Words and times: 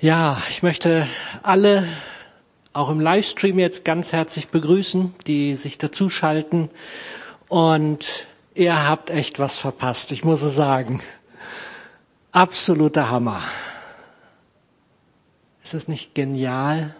Ja, 0.00 0.40
ich 0.48 0.62
möchte 0.62 1.08
alle 1.42 1.88
auch 2.72 2.88
im 2.88 3.00
Livestream 3.00 3.58
jetzt 3.58 3.84
ganz 3.84 4.12
herzlich 4.12 4.46
begrüßen, 4.46 5.12
die 5.26 5.56
sich 5.56 5.76
dazuschalten. 5.76 6.70
Und 7.48 8.28
ihr 8.54 8.88
habt 8.88 9.10
echt 9.10 9.40
was 9.40 9.58
verpasst, 9.58 10.12
ich 10.12 10.22
muss 10.22 10.42
es 10.42 10.54
sagen. 10.54 11.02
Absoluter 12.30 13.10
Hammer. 13.10 13.42
Ist 15.64 15.74
es 15.74 15.88
nicht 15.88 16.14
genial, 16.14 16.94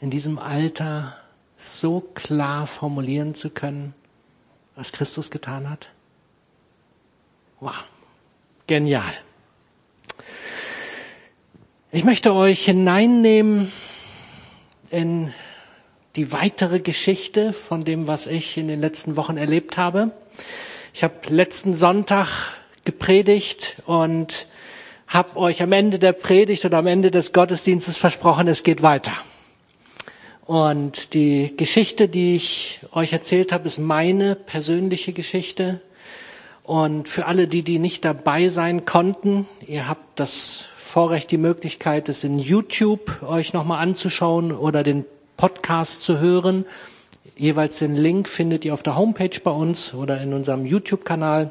in 0.00 0.10
diesem 0.10 0.38
Alter 0.38 1.16
so 1.56 2.02
klar 2.14 2.68
formulieren 2.68 3.34
zu 3.34 3.50
können, 3.50 3.94
was 4.76 4.92
Christus 4.92 5.32
getan 5.32 5.68
hat? 5.68 5.90
Wow, 7.58 7.74
genial. 8.68 9.12
Ich 11.94 12.04
möchte 12.04 12.34
euch 12.34 12.64
hineinnehmen 12.64 13.70
in 14.88 15.34
die 16.16 16.32
weitere 16.32 16.80
Geschichte 16.80 17.52
von 17.52 17.84
dem, 17.84 18.06
was 18.06 18.26
ich 18.26 18.56
in 18.56 18.66
den 18.66 18.80
letzten 18.80 19.18
Wochen 19.18 19.36
erlebt 19.36 19.76
habe. 19.76 20.10
Ich 20.94 21.04
habe 21.04 21.16
letzten 21.28 21.74
Sonntag 21.74 22.28
gepredigt 22.86 23.82
und 23.84 24.46
habe 25.06 25.36
euch 25.36 25.62
am 25.62 25.72
Ende 25.72 25.98
der 25.98 26.14
Predigt 26.14 26.64
oder 26.64 26.78
am 26.78 26.86
Ende 26.86 27.10
des 27.10 27.34
Gottesdienstes 27.34 27.98
versprochen, 27.98 28.48
es 28.48 28.62
geht 28.62 28.82
weiter. 28.82 29.12
Und 30.46 31.12
die 31.12 31.54
Geschichte, 31.58 32.08
die 32.08 32.36
ich 32.36 32.80
euch 32.92 33.12
erzählt 33.12 33.52
habe, 33.52 33.66
ist 33.66 33.78
meine 33.78 34.34
persönliche 34.34 35.12
Geschichte. 35.12 35.82
Und 36.62 37.10
für 37.10 37.26
alle, 37.26 37.48
die, 37.48 37.62
die 37.62 37.78
nicht 37.78 38.02
dabei 38.06 38.48
sein 38.48 38.86
konnten, 38.86 39.46
ihr 39.66 39.88
habt 39.88 40.18
das 40.18 40.70
Vorrecht, 40.92 41.30
die 41.30 41.38
Möglichkeit, 41.38 42.10
es 42.10 42.22
in 42.22 42.38
YouTube 42.38 43.22
euch 43.22 43.54
nochmal 43.54 43.80
anzuschauen 43.82 44.52
oder 44.52 44.82
den 44.82 45.06
Podcast 45.38 46.02
zu 46.02 46.18
hören. 46.18 46.66
Jeweils 47.34 47.78
den 47.78 47.96
Link 47.96 48.28
findet 48.28 48.66
ihr 48.66 48.74
auf 48.74 48.82
der 48.82 48.94
Homepage 48.94 49.40
bei 49.42 49.52
uns 49.52 49.94
oder 49.94 50.20
in 50.20 50.34
unserem 50.34 50.66
YouTube-Kanal. 50.66 51.50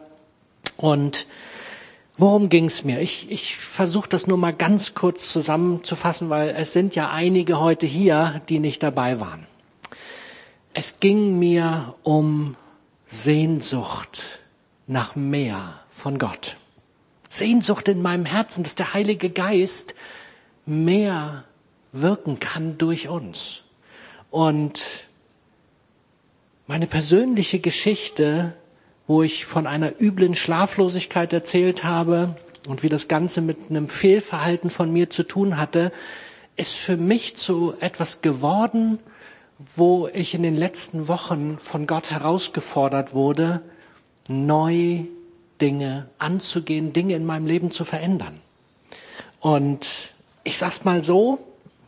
Und 0.78 1.26
worum 2.18 2.50
ging's 2.50 2.84
mir? 2.84 3.02
Ich, 3.02 3.32
ich 3.32 3.58
versuche 3.58 4.08
das 4.08 4.28
nur 4.28 4.38
mal 4.38 4.54
ganz 4.54 4.94
kurz 4.94 5.32
zusammenzufassen, 5.32 6.30
weil 6.30 6.50
es 6.50 6.72
sind 6.72 6.94
ja 6.94 7.10
einige 7.10 7.60
heute 7.60 7.88
hier, 7.88 8.44
die 8.48 8.60
nicht 8.60 8.84
dabei 8.84 9.20
waren. 9.20 9.48
Es 10.76 11.00
ging 11.00 11.40
mir 11.40 11.96
um 12.04 12.56
Sehnsucht 13.08 14.40
nach 14.86 15.16
mehr 15.16 15.80
von 15.90 16.20
Gott. 16.20 16.58
Sehnsucht 17.32 17.88
in 17.88 18.02
meinem 18.02 18.26
Herzen, 18.26 18.64
dass 18.64 18.76
der 18.76 18.94
Heilige 18.94 19.30
Geist 19.30 19.96
mehr 20.66 21.46
wirken 21.94 22.40
kann 22.40 22.78
durch 22.78 23.08
uns. 23.08 23.64
Und 24.30 25.08
meine 26.68 26.88
persönliche 26.88 27.60
Geschichte, 27.60 28.54
wo 29.08 29.24
ich 29.24 29.46
von 29.46 29.66
einer 29.66 30.02
üblen 30.02 30.36
Schlaflosigkeit 30.36 31.32
erzählt 31.32 31.86
habe 31.86 32.36
und 32.68 32.84
wie 32.84 32.90
das 32.90 33.08
Ganze 33.08 33.42
mit 33.42 33.58
einem 33.70 33.88
Fehlverhalten 33.88 34.70
von 34.70 34.92
mir 34.92 35.10
zu 35.10 35.24
tun 35.24 35.56
hatte, 35.56 35.94
ist 36.58 36.76
für 36.76 36.98
mich 36.98 37.38
zu 37.38 37.74
etwas 37.80 38.22
geworden, 38.22 39.00
wo 39.58 40.10
ich 40.14 40.34
in 40.34 40.44
den 40.44 40.58
letzten 40.58 41.08
Wochen 41.08 41.58
von 41.60 41.88
Gott 41.88 42.12
herausgefordert 42.12 43.14
wurde, 43.14 43.62
neu 44.28 45.06
Dinge 45.62 46.10
anzugehen, 46.18 46.92
Dinge 46.92 47.16
in 47.16 47.26
meinem 47.26 47.46
Leben 47.46 47.72
zu 47.72 47.86
verändern. 47.86 48.40
Und 49.40 50.14
ich 50.44 50.58
sag's 50.58 50.84
mal 50.84 51.04
so, 51.04 51.40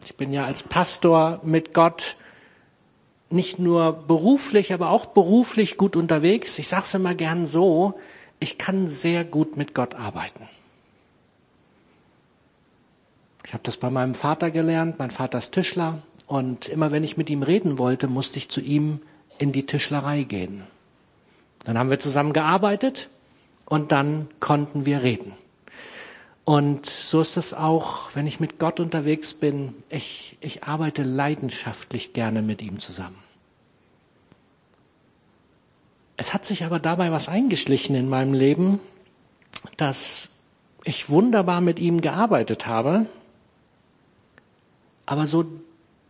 ich 0.06 0.16
bin 0.16 0.32
ja 0.32 0.46
als 0.46 0.64
Pastor 0.64 1.40
mit 1.44 1.74
Gott 1.74 2.16
nicht 3.30 3.58
nur 3.58 3.94
beruflich, 3.94 4.74
aber 4.74 4.92
auch 4.92 5.08
beruflich 5.08 5.78
gut 5.78 5.96
unterwegs. 5.96 6.60
Ich 6.60 6.68
sag's 6.68 6.94
immer 6.94 7.16
gern 7.16 7.46
so, 7.46 7.96
ich 8.40 8.58
kann 8.58 8.88
sehr 8.88 9.24
gut 9.24 9.58
mit 9.58 9.74
Gott 9.74 9.96
arbeiten. 9.96 10.48
Ich 13.46 13.54
habe 13.54 13.64
das 13.64 13.78
bei 13.78 13.90
meinem 13.90 14.14
Vater 14.14 14.52
gelernt, 14.52 15.00
mein 15.00 15.12
Vater 15.12 15.38
ist 15.38 15.52
Tischler 15.52 16.02
und 16.28 16.70
immer 16.70 16.92
wenn 16.92 17.04
ich 17.04 17.18
mit 17.18 17.30
ihm 17.30 17.44
reden 17.44 17.78
wollte, 17.78 18.08
musste 18.08 18.38
ich 18.38 18.50
zu 18.50 18.62
ihm 18.62 19.02
in 19.38 19.52
die 19.52 19.66
Tischlerei 19.66 20.24
gehen. 20.24 20.64
Dann 21.64 21.78
haben 21.78 21.90
wir 21.90 22.00
zusammen 22.00 22.34
gearbeitet 22.34 23.10
und 23.74 23.92
dann 23.92 24.28
konnten 24.40 24.86
wir 24.86 25.02
reden. 25.02 25.34
Und 26.46 26.86
so 26.86 27.22
ist 27.22 27.38
es 27.38 27.56
auch, 27.56 28.14
wenn 28.14 28.28
ich 28.28 28.40
mit 28.40 28.60
Gott 28.60 28.80
unterwegs 28.80 29.34
bin. 29.34 29.74
Ich, 29.90 30.38
ich 30.42 30.64
arbeite 30.64 31.02
leidenschaftlich 31.02 32.14
gerne 32.14 32.44
mit 32.44 32.62
ihm 32.62 32.78
zusammen. 32.78 33.18
Es 36.18 36.36
hat 36.36 36.46
sich 36.46 36.64
aber 36.64 36.78
dabei 36.78 37.12
was 37.12 37.30
eingeschlichen 37.30 37.96
in 37.96 38.10
meinem 38.10 38.36
Leben, 38.36 38.80
dass 39.78 40.30
ich 40.84 41.10
wunderbar 41.10 41.60
mit 41.60 41.80
ihm 41.80 42.00
gearbeitet 42.00 42.68
habe, 42.68 43.08
aber 45.08 45.26
so 45.26 45.46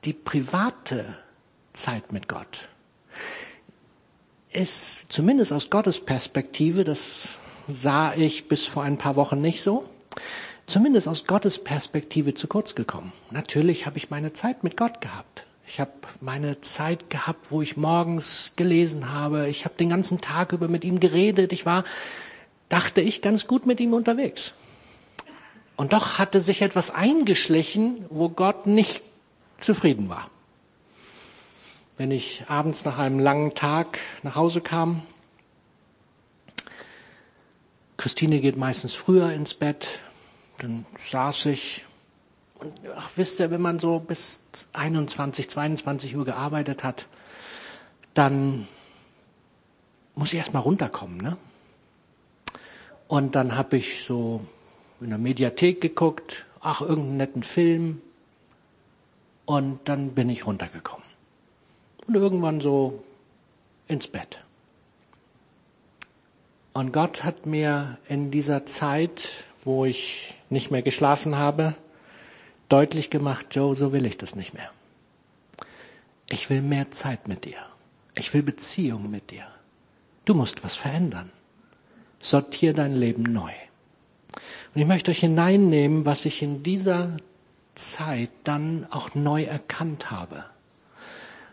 die 0.03 0.12
private 0.12 1.18
Zeit 1.72 2.12
mit 2.12 2.28
Gott 2.28 2.68
ist 4.51 5.06
zumindest 5.07 5.53
aus 5.53 5.69
Gottes 5.69 6.03
Perspektive, 6.03 6.84
das 6.84 7.30
sah 7.68 8.13
ich 8.13 8.47
bis 8.47 8.66
vor 8.66 8.84
ein 8.84 8.97
paar 8.97 9.16
Wochen 9.16 9.41
nicht 9.41 9.62
so. 9.62 9.88
Zumindest 10.66 11.07
aus 11.07 11.25
Gottes 11.25 11.63
Perspektive 11.63 12.34
zu 12.34 12.47
kurz 12.47 12.75
gekommen. 12.75 13.12
Natürlich 13.31 13.85
habe 13.85 13.97
ich 13.97 14.09
meine 14.09 14.34
Zeit 14.34 14.63
mit 14.63 14.78
Gott 14.78 15.01
gehabt. 15.01 15.44
Ich 15.68 15.79
habe 15.79 15.91
meine 16.22 16.62
Zeit 16.62 17.09
gehabt, 17.09 17.51
wo 17.51 17.62
ich 17.62 17.78
morgens 17.78 18.51
gelesen 18.56 19.12
habe. 19.12 19.50
Ich 19.50 19.66
habe 19.66 19.75
den 19.75 19.90
ganzen 19.90 20.22
Tag 20.22 20.53
über 20.53 20.68
mit 20.68 20.84
ihm 20.84 21.00
geredet. 21.00 21.51
Ich 21.51 21.66
war, 21.66 21.84
dachte 22.69 23.01
ich, 23.01 23.22
ganz 23.22 23.47
gut 23.47 23.66
mit 23.66 23.80
ihm 23.80 23.94
unterwegs. 23.94 24.53
Und 25.75 25.94
doch 25.94 26.19
hatte 26.19 26.41
sich 26.41 26.62
etwas 26.62 26.91
eingeschlichen, 26.91 28.06
wo 28.09 28.30
Gott 28.30 28.68
nicht 28.68 29.01
zufrieden 29.57 30.09
war. 30.09 30.30
Wenn 31.97 32.12
ich 32.12 32.45
abends 32.47 32.85
nach 32.85 32.97
einem 32.97 33.19
langen 33.19 33.53
Tag 33.56 34.00
nach 34.22 34.35
Hause 34.35 34.62
kam, 34.62 35.03
Christine 38.03 38.41
geht 38.41 38.58
meistens 38.58 38.96
früher 38.96 39.31
ins 39.31 39.53
Bett. 39.53 39.88
Dann 40.58 40.86
saß 41.09 41.46
ich 41.46 41.86
und 42.56 42.74
ach, 42.97 43.12
wisst 43.16 43.40
ihr, 43.40 43.50
wenn 43.50 43.62
man 43.62 43.80
so 43.80 44.00
bis 44.00 44.41
21, 44.74 45.50
22 45.50 46.13
Uhr 46.18 46.25
gearbeitet 46.25 46.84
hat, 46.84 47.08
dann 48.13 48.68
muss 50.16 50.34
ich 50.34 50.40
erstmal 50.40 50.63
runterkommen, 50.63 51.16
ne? 51.16 51.38
Und 53.08 53.36
dann 53.36 53.56
habe 53.56 53.78
ich 53.78 54.03
so 54.03 54.42
in 55.00 55.08
der 55.08 55.18
Mediathek 55.18 55.80
geguckt, 55.80 56.46
ach, 56.59 56.81
irgendeinen 56.81 57.16
netten 57.16 57.44
Film. 57.44 58.02
Und 59.46 59.80
dann 59.86 60.09
bin 60.09 60.30
ich 60.30 60.46
runtergekommen. 60.46 61.08
Und 62.06 62.16
irgendwann 62.16 62.59
so 62.59 63.02
ins 63.88 64.08
Bett. 64.08 64.43
Und 66.74 66.92
Gott 66.92 67.24
hat 67.24 67.46
mir 67.46 68.00
in 68.10 68.32
dieser 68.32 68.66
Zeit, 68.66 69.30
wo 69.64 69.86
ich 69.86 70.34
nicht 70.50 70.72
mehr 70.72 70.82
geschlafen 70.82 71.38
habe, 71.38 71.76
deutlich 72.68 73.12
gemacht, 73.12 73.48
Joe, 73.52 73.76
so 73.76 73.94
will 73.94 74.06
ich 74.08 74.18
das 74.18 74.36
nicht 74.36 74.54
mehr. 74.56 74.72
Ich 76.28 76.50
will 76.50 76.62
mehr 76.62 76.90
Zeit 76.90 77.28
mit 77.28 77.46
dir. 77.46 77.58
Ich 78.16 78.34
will 78.34 78.42
Beziehung 78.42 79.12
mit 79.12 79.30
dir. 79.30 79.46
Du 80.26 80.34
musst 80.34 80.64
was 80.64 80.76
verändern. 80.76 81.32
Sortier 82.20 82.74
dein 82.74 82.96
Leben 82.96 83.24
neu. 83.24 83.52
Und 84.74 84.82
ich 84.82 84.88
möchte 84.88 85.12
euch 85.12 85.20
hineinnehmen, 85.20 86.06
was 86.06 86.26
ich 86.26 86.42
in 86.42 86.64
dieser 86.64 87.18
Zeit 87.76 88.30
dann 88.44 88.88
auch 88.90 89.14
neu 89.14 89.44
erkannt 89.44 90.10
habe. 90.10 90.46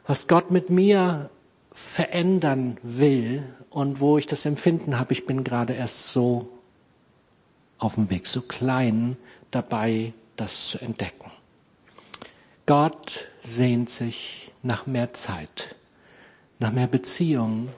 Was 0.06 0.28
Gott 0.28 0.50
mit 0.50 0.70
mir 0.70 1.28
verändern 1.72 2.78
will 2.82 3.44
und 3.70 4.00
wo 4.00 4.18
ich 4.18 4.26
das 4.26 4.44
Empfinden 4.44 4.98
habe, 4.98 5.12
ich 5.12 5.26
bin 5.26 5.44
gerade 5.44 5.74
erst 5.74 6.08
so 6.08 6.48
auf 7.78 7.94
dem 7.94 8.10
Weg, 8.10 8.26
so 8.26 8.42
klein 8.42 9.16
dabei, 9.50 10.12
das 10.36 10.68
zu 10.68 10.78
entdecken. 10.78 11.30
Gott 12.66 13.28
sehnt 13.40 13.90
sich 13.90 14.52
nach 14.62 14.86
mehr 14.86 15.12
Zeit, 15.12 15.74
nach 16.58 16.72
mehr 16.72 16.86
Beziehung, 16.86 17.68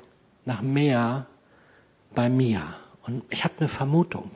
nach 0.44 0.62
mehr 0.62 1.26
bei 2.14 2.28
mir. 2.28 2.74
Und 3.02 3.22
ich 3.30 3.44
habe 3.44 3.54
eine 3.58 3.68
Vermutung. 3.68 4.30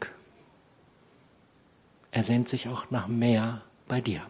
Er 2.11 2.23
sehnt 2.23 2.49
sich 2.49 2.69
auch 2.69 2.91
nach 2.91 3.07
mehr 3.09 3.63
bei 3.89 4.01
dir. 4.01 4.23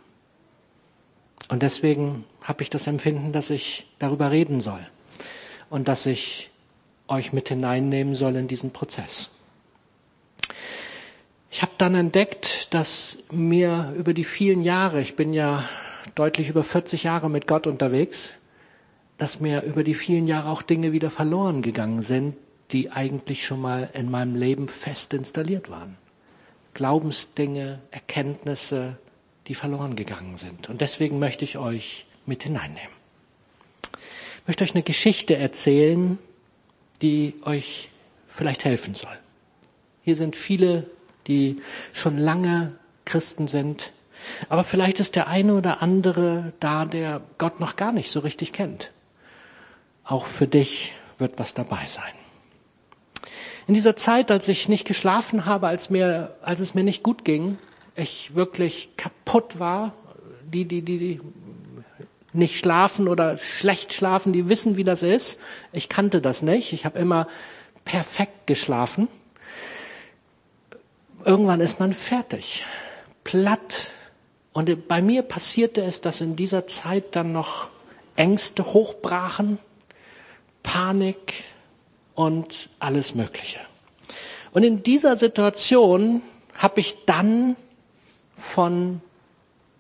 Und 1.49 1.62
deswegen 1.62 2.25
habe 2.43 2.62
ich 2.62 2.70
das 2.70 2.87
Empfinden, 2.87 3.32
dass 3.32 3.50
ich 3.50 3.87
darüber 3.99 4.31
reden 4.31 4.61
soll 4.61 4.84
und 5.70 5.88
dass 5.88 6.06
ich 6.06 6.50
euch 7.08 7.32
mit 7.32 7.48
hineinnehmen 7.48 8.14
soll 8.14 8.36
in 8.36 8.48
diesen 8.48 8.72
Prozess. 8.72 9.30
Ich 11.50 11.62
habe 11.62 11.72
dann 11.78 11.94
entdeckt, 11.94 12.74
dass 12.74 13.18
mir 13.30 13.94
über 13.96 14.12
die 14.12 14.24
vielen 14.24 14.62
Jahre, 14.62 15.00
ich 15.00 15.16
bin 15.16 15.32
ja 15.32 15.68
deutlich 16.14 16.48
über 16.48 16.62
40 16.62 17.04
Jahre 17.04 17.30
mit 17.30 17.46
Gott 17.46 17.66
unterwegs, 17.66 18.32
dass 19.18 19.40
mir 19.40 19.62
über 19.62 19.82
die 19.82 19.94
vielen 19.94 20.26
Jahre 20.26 20.50
auch 20.50 20.62
Dinge 20.62 20.92
wieder 20.92 21.10
verloren 21.10 21.62
gegangen 21.62 22.02
sind, 22.02 22.36
die 22.72 22.90
eigentlich 22.90 23.46
schon 23.46 23.60
mal 23.60 23.88
in 23.94 24.10
meinem 24.10 24.34
Leben 24.34 24.69
fest 24.69 25.14
installiert 25.14 25.70
waren. 25.70 25.96
Glaubensdinge, 26.74 27.78
Erkenntnisse, 27.90 28.98
die 29.46 29.54
verloren 29.54 29.96
gegangen 29.96 30.36
sind. 30.36 30.69
Und 30.69 30.80
deswegen 30.80 31.19
möchte 31.19 31.44
ich 31.44 31.56
euch 31.56 32.06
mit 32.26 32.42
hineinnehmen. 32.42 32.95
Möchte 34.46 34.62
euch 34.62 34.75
eine 34.75 34.84
Geschichte 34.84 35.37
erzählen, 35.37 36.19
die 37.02 37.34
euch 37.44 37.88
vielleicht 38.28 38.64
helfen 38.64 38.94
soll. 38.94 39.16
Hier 40.02 40.14
sind 40.14 40.37
viele, 40.37 40.88
die 41.26 41.60
schon 41.93 42.16
lange 42.16 42.72
Christen 43.04 43.48
sind, 43.48 43.93
aber 44.48 44.62
vielleicht 44.62 45.00
ist 45.00 45.16
der 45.16 45.26
eine 45.26 45.54
oder 45.54 45.82
andere 45.82 46.52
da, 46.60 46.84
der 46.84 47.22
Gott 47.38 47.58
noch 47.58 47.76
gar 47.76 47.93
nicht 47.93 48.10
so 48.10 48.20
richtig 48.20 48.52
kennt. 48.52 48.93
Auch 50.04 50.26
für 50.26 50.46
dich 50.46 50.93
wird 51.19 51.38
was 51.38 51.54
dabei 51.54 51.87
sein. 51.88 52.12
In 53.66 53.75
dieser 53.75 53.96
Zeit, 53.96 54.31
als 54.31 54.48
ich 54.48 54.69
nicht 54.69 54.84
geschlafen 54.84 55.44
habe, 55.44 55.66
als 55.66 55.90
mir, 55.90 56.37
als 56.43 56.60
es 56.60 56.75
mir 56.75 56.84
nicht 56.84 57.02
gut 57.02 57.25
ging, 57.25 57.58
ich 57.96 58.37
wirklich 58.37 58.90
kaputt 58.96 59.58
war, 59.58 59.93
die, 60.44 60.64
die, 60.66 60.82
die, 60.82 60.98
die 60.98 61.20
nicht 62.36 62.58
schlafen 62.58 63.08
oder 63.08 63.38
schlecht 63.38 63.92
schlafen, 63.92 64.32
die 64.32 64.48
wissen, 64.48 64.76
wie 64.76 64.84
das 64.84 65.02
ist. 65.02 65.40
Ich 65.72 65.88
kannte 65.88 66.20
das 66.20 66.42
nicht. 66.42 66.72
Ich 66.72 66.84
habe 66.84 66.98
immer 66.98 67.26
perfekt 67.84 68.46
geschlafen. 68.46 69.08
Irgendwann 71.24 71.60
ist 71.60 71.80
man 71.80 71.92
fertig, 71.92 72.64
platt. 73.24 73.88
Und 74.52 74.88
bei 74.88 75.02
mir 75.02 75.22
passierte 75.22 75.82
es, 75.82 76.00
dass 76.00 76.20
in 76.20 76.36
dieser 76.36 76.66
Zeit 76.66 77.16
dann 77.16 77.32
noch 77.32 77.68
Ängste 78.16 78.72
hochbrachen, 78.72 79.58
Panik 80.62 81.44
und 82.14 82.68
alles 82.78 83.14
Mögliche. 83.14 83.60
Und 84.52 84.62
in 84.62 84.82
dieser 84.82 85.16
Situation 85.16 86.22
habe 86.54 86.80
ich 86.80 87.04
dann 87.04 87.56
von 88.34 89.00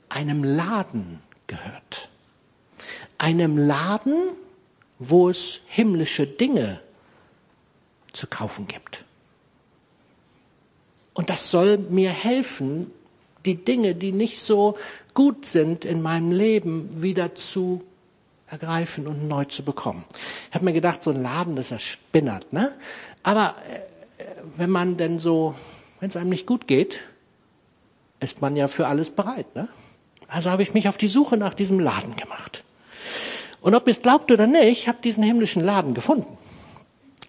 einem 0.08 0.44
Laden 0.44 1.22
gehört. 1.46 2.05
Einem 3.18 3.58
Laden, 3.58 4.16
wo 4.98 5.28
es 5.28 5.60
himmlische 5.66 6.26
Dinge 6.26 6.80
zu 8.12 8.26
kaufen 8.26 8.66
gibt. 8.66 9.04
Und 11.14 11.30
das 11.30 11.50
soll 11.50 11.78
mir 11.78 12.10
helfen, 12.10 12.90
die 13.46 13.56
Dinge, 13.56 13.94
die 13.94 14.12
nicht 14.12 14.40
so 14.40 14.76
gut 15.14 15.46
sind 15.46 15.84
in 15.84 16.02
meinem 16.02 16.30
Leben, 16.32 17.02
wieder 17.02 17.34
zu 17.34 17.82
ergreifen 18.48 19.06
und 19.06 19.26
neu 19.26 19.44
zu 19.44 19.64
bekommen. 19.64 20.04
Ich 20.48 20.54
habe 20.54 20.64
mir 20.64 20.72
gedacht, 20.72 21.02
so 21.02 21.10
ein 21.10 21.22
Laden, 21.22 21.56
das 21.56 21.72
ist 21.72 21.82
spinnert, 21.82 22.52
ne? 22.52 22.74
Aber 23.22 23.54
äh, 23.68 24.24
wenn 24.56 24.70
man 24.70 24.96
denn 24.96 25.18
so, 25.18 25.54
wenn 26.00 26.08
es 26.08 26.16
einem 26.16 26.30
nicht 26.30 26.46
gut 26.46 26.66
geht, 26.66 27.00
ist 28.20 28.40
man 28.40 28.56
ja 28.56 28.68
für 28.68 28.86
alles 28.86 29.10
bereit, 29.10 29.54
ne? 29.56 29.68
Also 30.28 30.50
habe 30.50 30.62
ich 30.62 30.74
mich 30.74 30.88
auf 30.88 30.98
die 30.98 31.08
Suche 31.08 31.36
nach 31.36 31.54
diesem 31.54 31.80
Laden 31.80 32.16
gemacht. 32.16 32.62
Und 33.66 33.74
ob 33.74 33.88
ihr 33.88 33.90
es 33.90 34.00
glaubt 34.00 34.30
oder 34.30 34.46
nicht, 34.46 34.82
ich 34.82 34.86
habe 34.86 34.98
diesen 35.02 35.24
himmlischen 35.24 35.60
Laden 35.60 35.92
gefunden. 35.92 36.38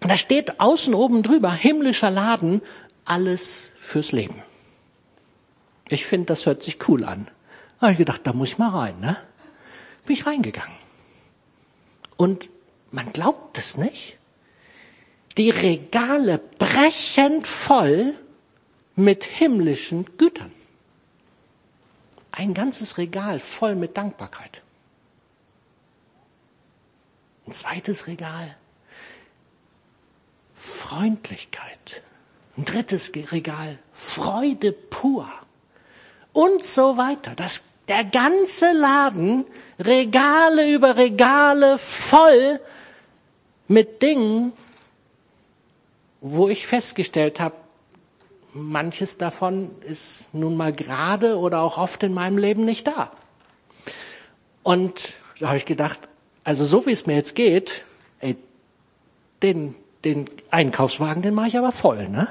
Und 0.00 0.08
da 0.08 0.16
steht 0.16 0.60
außen 0.60 0.94
oben 0.94 1.24
drüber, 1.24 1.52
himmlischer 1.52 2.10
Laden, 2.10 2.62
alles 3.04 3.72
fürs 3.76 4.12
Leben. 4.12 4.40
Ich 5.88 6.06
finde, 6.06 6.26
das 6.26 6.46
hört 6.46 6.62
sich 6.62 6.88
cool 6.88 7.04
an. 7.04 7.28
Da 7.80 7.86
habe 7.86 7.92
ich 7.94 7.98
gedacht, 7.98 8.20
da 8.22 8.32
muss 8.32 8.50
ich 8.50 8.58
mal 8.58 8.68
rein, 8.68 9.00
ne? 9.00 9.16
Bin 10.06 10.14
ich 10.14 10.26
reingegangen. 10.26 10.76
Und 12.16 12.50
man 12.92 13.12
glaubt 13.12 13.58
es 13.58 13.76
nicht. 13.76 14.16
Die 15.38 15.50
Regale 15.50 16.38
brechend 16.38 17.48
voll 17.48 18.14
mit 18.94 19.24
himmlischen 19.24 20.06
Gütern. 20.16 20.52
Ein 22.30 22.54
ganzes 22.54 22.96
Regal 22.96 23.40
voll 23.40 23.74
mit 23.74 23.96
Dankbarkeit. 23.96 24.62
Ein 27.48 27.52
zweites 27.52 28.06
Regal 28.06 28.54
Freundlichkeit. 30.52 32.02
Ein 32.58 32.66
drittes 32.66 33.10
Regal 33.32 33.78
Freude 33.94 34.72
pur. 34.72 35.26
Und 36.34 36.62
so 36.62 36.98
weiter. 36.98 37.34
Das, 37.34 37.62
der 37.88 38.04
ganze 38.04 38.72
Laden 38.72 39.46
Regale 39.80 40.70
über 40.70 40.96
Regale 40.96 41.78
voll 41.78 42.60
mit 43.66 44.02
Dingen, 44.02 44.52
wo 46.20 46.50
ich 46.50 46.66
festgestellt 46.66 47.40
habe, 47.40 47.54
manches 48.52 49.16
davon 49.16 49.70
ist 49.84 50.34
nun 50.34 50.54
mal 50.54 50.74
gerade 50.74 51.38
oder 51.38 51.62
auch 51.62 51.78
oft 51.78 52.02
in 52.02 52.12
meinem 52.12 52.36
Leben 52.36 52.66
nicht 52.66 52.86
da. 52.86 53.10
Und 54.62 55.14
da 55.40 55.46
habe 55.46 55.56
ich 55.56 55.64
gedacht, 55.64 56.07
also 56.48 56.64
so 56.64 56.86
wie 56.86 56.92
es 56.92 57.04
mir 57.04 57.14
jetzt 57.14 57.34
geht, 57.34 57.84
ey, 58.20 58.34
den, 59.42 59.74
den 60.02 60.30
Einkaufswagen, 60.50 61.20
den 61.20 61.34
mache 61.34 61.48
ich 61.48 61.58
aber 61.58 61.72
voll, 61.72 62.08
ne? 62.08 62.26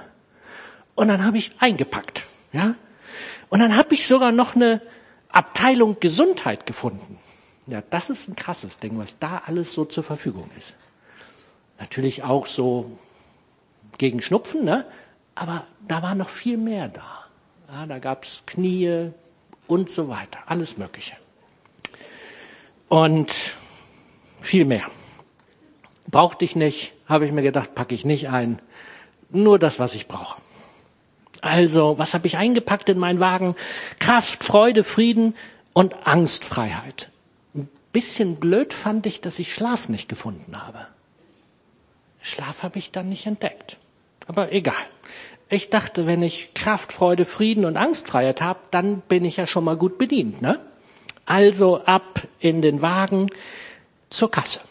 Und 0.95 1.09
dann 1.09 1.23
habe 1.23 1.37
ich 1.37 1.51
eingepackt, 1.59 2.23
ja? 2.51 2.73
Und 3.49 3.59
dann 3.59 3.77
habe 3.77 3.93
ich 3.93 4.07
sogar 4.07 4.31
noch 4.31 4.55
eine 4.55 4.81
Abteilung 5.29 5.99
Gesundheit 5.99 6.65
gefunden. 6.65 7.19
Ja, 7.67 7.83
das 7.91 8.09
ist 8.09 8.27
ein 8.27 8.35
krasses 8.35 8.79
Ding, 8.79 8.97
was 8.97 9.19
da 9.19 9.43
alles 9.45 9.73
so 9.73 9.85
zur 9.85 10.03
Verfügung 10.03 10.49
ist. 10.57 10.73
Natürlich 11.79 12.23
auch 12.23 12.47
so 12.47 12.97
gegen 13.99 14.23
Schnupfen, 14.23 14.65
ne? 14.65 14.87
aber 15.35 15.67
da 15.87 16.01
war 16.01 16.15
noch 16.15 16.29
viel 16.29 16.57
mehr 16.57 16.87
da. 16.87 17.25
Ja, 17.71 17.85
da 17.85 17.99
gab's 17.99 18.41
Knie 18.47 19.11
und 19.67 19.91
so 19.91 20.09
weiter, 20.09 20.39
alles 20.47 20.79
Mögliche. 20.79 21.15
Und 22.89 23.31
viel 24.39 24.65
mehr. 24.65 24.85
Brauchte 26.09 26.45
ich 26.45 26.55
nicht, 26.55 26.93
habe 27.07 27.25
ich 27.25 27.31
mir 27.31 27.41
gedacht, 27.41 27.75
packe 27.75 27.95
ich 27.95 28.05
nicht 28.05 28.29
ein. 28.29 28.61
Nur 29.29 29.59
das, 29.59 29.79
was 29.79 29.93
ich 29.95 30.07
brauche. 30.07 30.41
Also, 31.41 31.99
was 31.99 32.13
habe 32.13 32.27
ich 32.27 32.37
eingepackt 32.37 32.89
in 32.89 32.97
meinen 32.97 33.19
Wagen? 33.19 33.55
Kraft, 33.99 34.43
Freude, 34.43 34.83
Frieden 34.83 35.35
und 35.73 36.07
Angstfreiheit 36.07 37.11
bisschen 37.97 38.35
blöd 38.35 38.75
fand 38.75 39.07
ich, 39.07 39.21
dass 39.21 39.39
ich 39.39 39.55
Schlaf 39.55 39.89
nicht 39.89 40.07
gefunden 40.07 40.61
habe. 40.61 40.85
Schlaf 42.21 42.61
habe 42.61 42.77
ich 42.77 42.91
dann 42.91 43.09
nicht 43.09 43.25
entdeckt. 43.25 43.77
Aber 44.27 44.51
egal. 44.51 44.75
Ich 45.49 45.71
dachte, 45.71 46.05
wenn 46.05 46.21
ich 46.21 46.53
Kraft, 46.53 46.93
Freude, 46.93 47.25
Frieden 47.25 47.65
und 47.65 47.75
Angstfreiheit 47.75 48.39
habe, 48.39 48.59
dann 48.69 48.99
bin 48.99 49.25
ich 49.25 49.37
ja 49.37 49.47
schon 49.47 49.63
mal 49.63 49.77
gut 49.77 49.97
bedient. 49.97 50.43
Ne? 50.43 50.59
Also 51.25 51.85
ab 51.85 52.21
in 52.39 52.61
den 52.61 52.83
Wagen 52.83 53.31
zur 54.09 54.31
Kasse. 54.31 54.61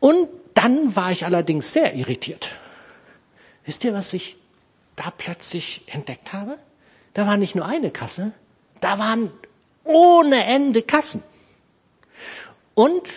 Und 0.00 0.28
dann 0.54 0.94
war 0.96 1.10
ich 1.10 1.24
allerdings 1.24 1.72
sehr 1.72 1.94
irritiert. 1.94 2.52
Wisst 3.64 3.84
ihr, 3.84 3.94
was 3.94 4.12
ich 4.12 4.36
da 4.96 5.10
plötzlich 5.10 5.82
entdeckt 5.86 6.32
habe? 6.32 6.58
Da 7.14 7.26
war 7.26 7.36
nicht 7.36 7.54
nur 7.54 7.66
eine 7.66 7.90
Kasse, 7.90 8.32
da 8.80 8.98
waren 8.98 9.30
ohne 9.84 10.44
Ende 10.44 10.82
Kassen. 10.82 11.22
Und 12.74 13.08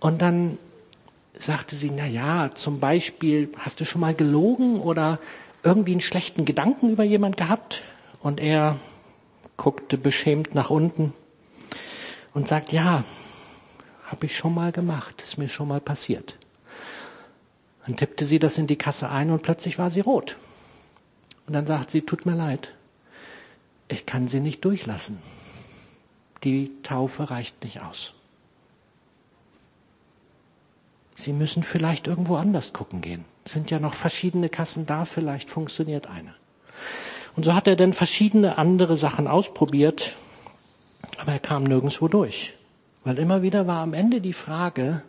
Und 0.00 0.22
dann 0.22 0.58
sagte 1.34 1.76
sie, 1.76 1.90
na 1.90 2.06
ja, 2.06 2.50
zum 2.54 2.80
Beispiel, 2.80 3.50
hast 3.58 3.80
du 3.80 3.84
schon 3.84 4.00
mal 4.00 4.14
gelogen 4.14 4.80
oder 4.80 5.18
irgendwie 5.62 5.92
einen 5.92 6.00
schlechten 6.00 6.44
Gedanken 6.44 6.90
über 6.90 7.04
jemand 7.04 7.36
gehabt? 7.36 7.82
Und 8.20 8.40
er 8.40 8.78
guckte 9.56 9.98
beschämt 9.98 10.54
nach 10.54 10.70
unten 10.70 11.12
und 12.34 12.48
sagt, 12.48 12.72
ja, 12.72 13.04
habe 14.06 14.26
ich 14.26 14.36
schon 14.36 14.54
mal 14.54 14.72
gemacht, 14.72 15.22
ist 15.22 15.38
mir 15.38 15.48
schon 15.48 15.68
mal 15.68 15.80
passiert. 15.80 16.36
Dann 17.84 17.96
tippte 17.96 18.24
sie 18.24 18.38
das 18.38 18.58
in 18.58 18.66
die 18.66 18.76
Kasse 18.76 19.10
ein 19.10 19.30
und 19.30 19.42
plötzlich 19.42 19.78
war 19.78 19.90
sie 19.90 20.00
rot. 20.00 20.36
Und 21.46 21.52
dann 21.52 21.66
sagt 21.66 21.90
sie, 21.90 22.02
tut 22.02 22.26
mir 22.26 22.34
leid, 22.34 22.72
ich 23.88 24.06
kann 24.06 24.28
sie 24.28 24.40
nicht 24.40 24.64
durchlassen. 24.64 25.18
Die 26.44 26.70
Taufe 26.82 27.30
reicht 27.30 27.62
nicht 27.64 27.82
aus. 27.82 28.14
Sie 31.14 31.32
müssen 31.32 31.62
vielleicht 31.62 32.06
irgendwo 32.06 32.36
anders 32.36 32.72
gucken 32.72 33.00
gehen. 33.00 33.24
Es 33.44 33.52
sind 33.52 33.70
ja 33.70 33.78
noch 33.78 33.94
verschiedene 33.94 34.48
Kassen 34.48 34.86
da, 34.86 35.04
vielleicht 35.04 35.48
funktioniert 35.48 36.08
eine. 36.08 36.34
Und 37.36 37.44
so 37.44 37.54
hat 37.54 37.66
er 37.66 37.76
dann 37.76 37.92
verschiedene 37.92 38.58
andere 38.58 38.96
Sachen 38.96 39.26
ausprobiert, 39.26 40.16
aber 41.18 41.32
er 41.32 41.38
kam 41.38 41.64
nirgendwo 41.64 42.08
durch. 42.08 42.54
Weil 43.04 43.18
immer 43.18 43.42
wieder 43.42 43.66
war 43.66 43.82
am 43.82 43.94
Ende 43.94 44.20
die 44.20 44.32
Frage, 44.32 45.02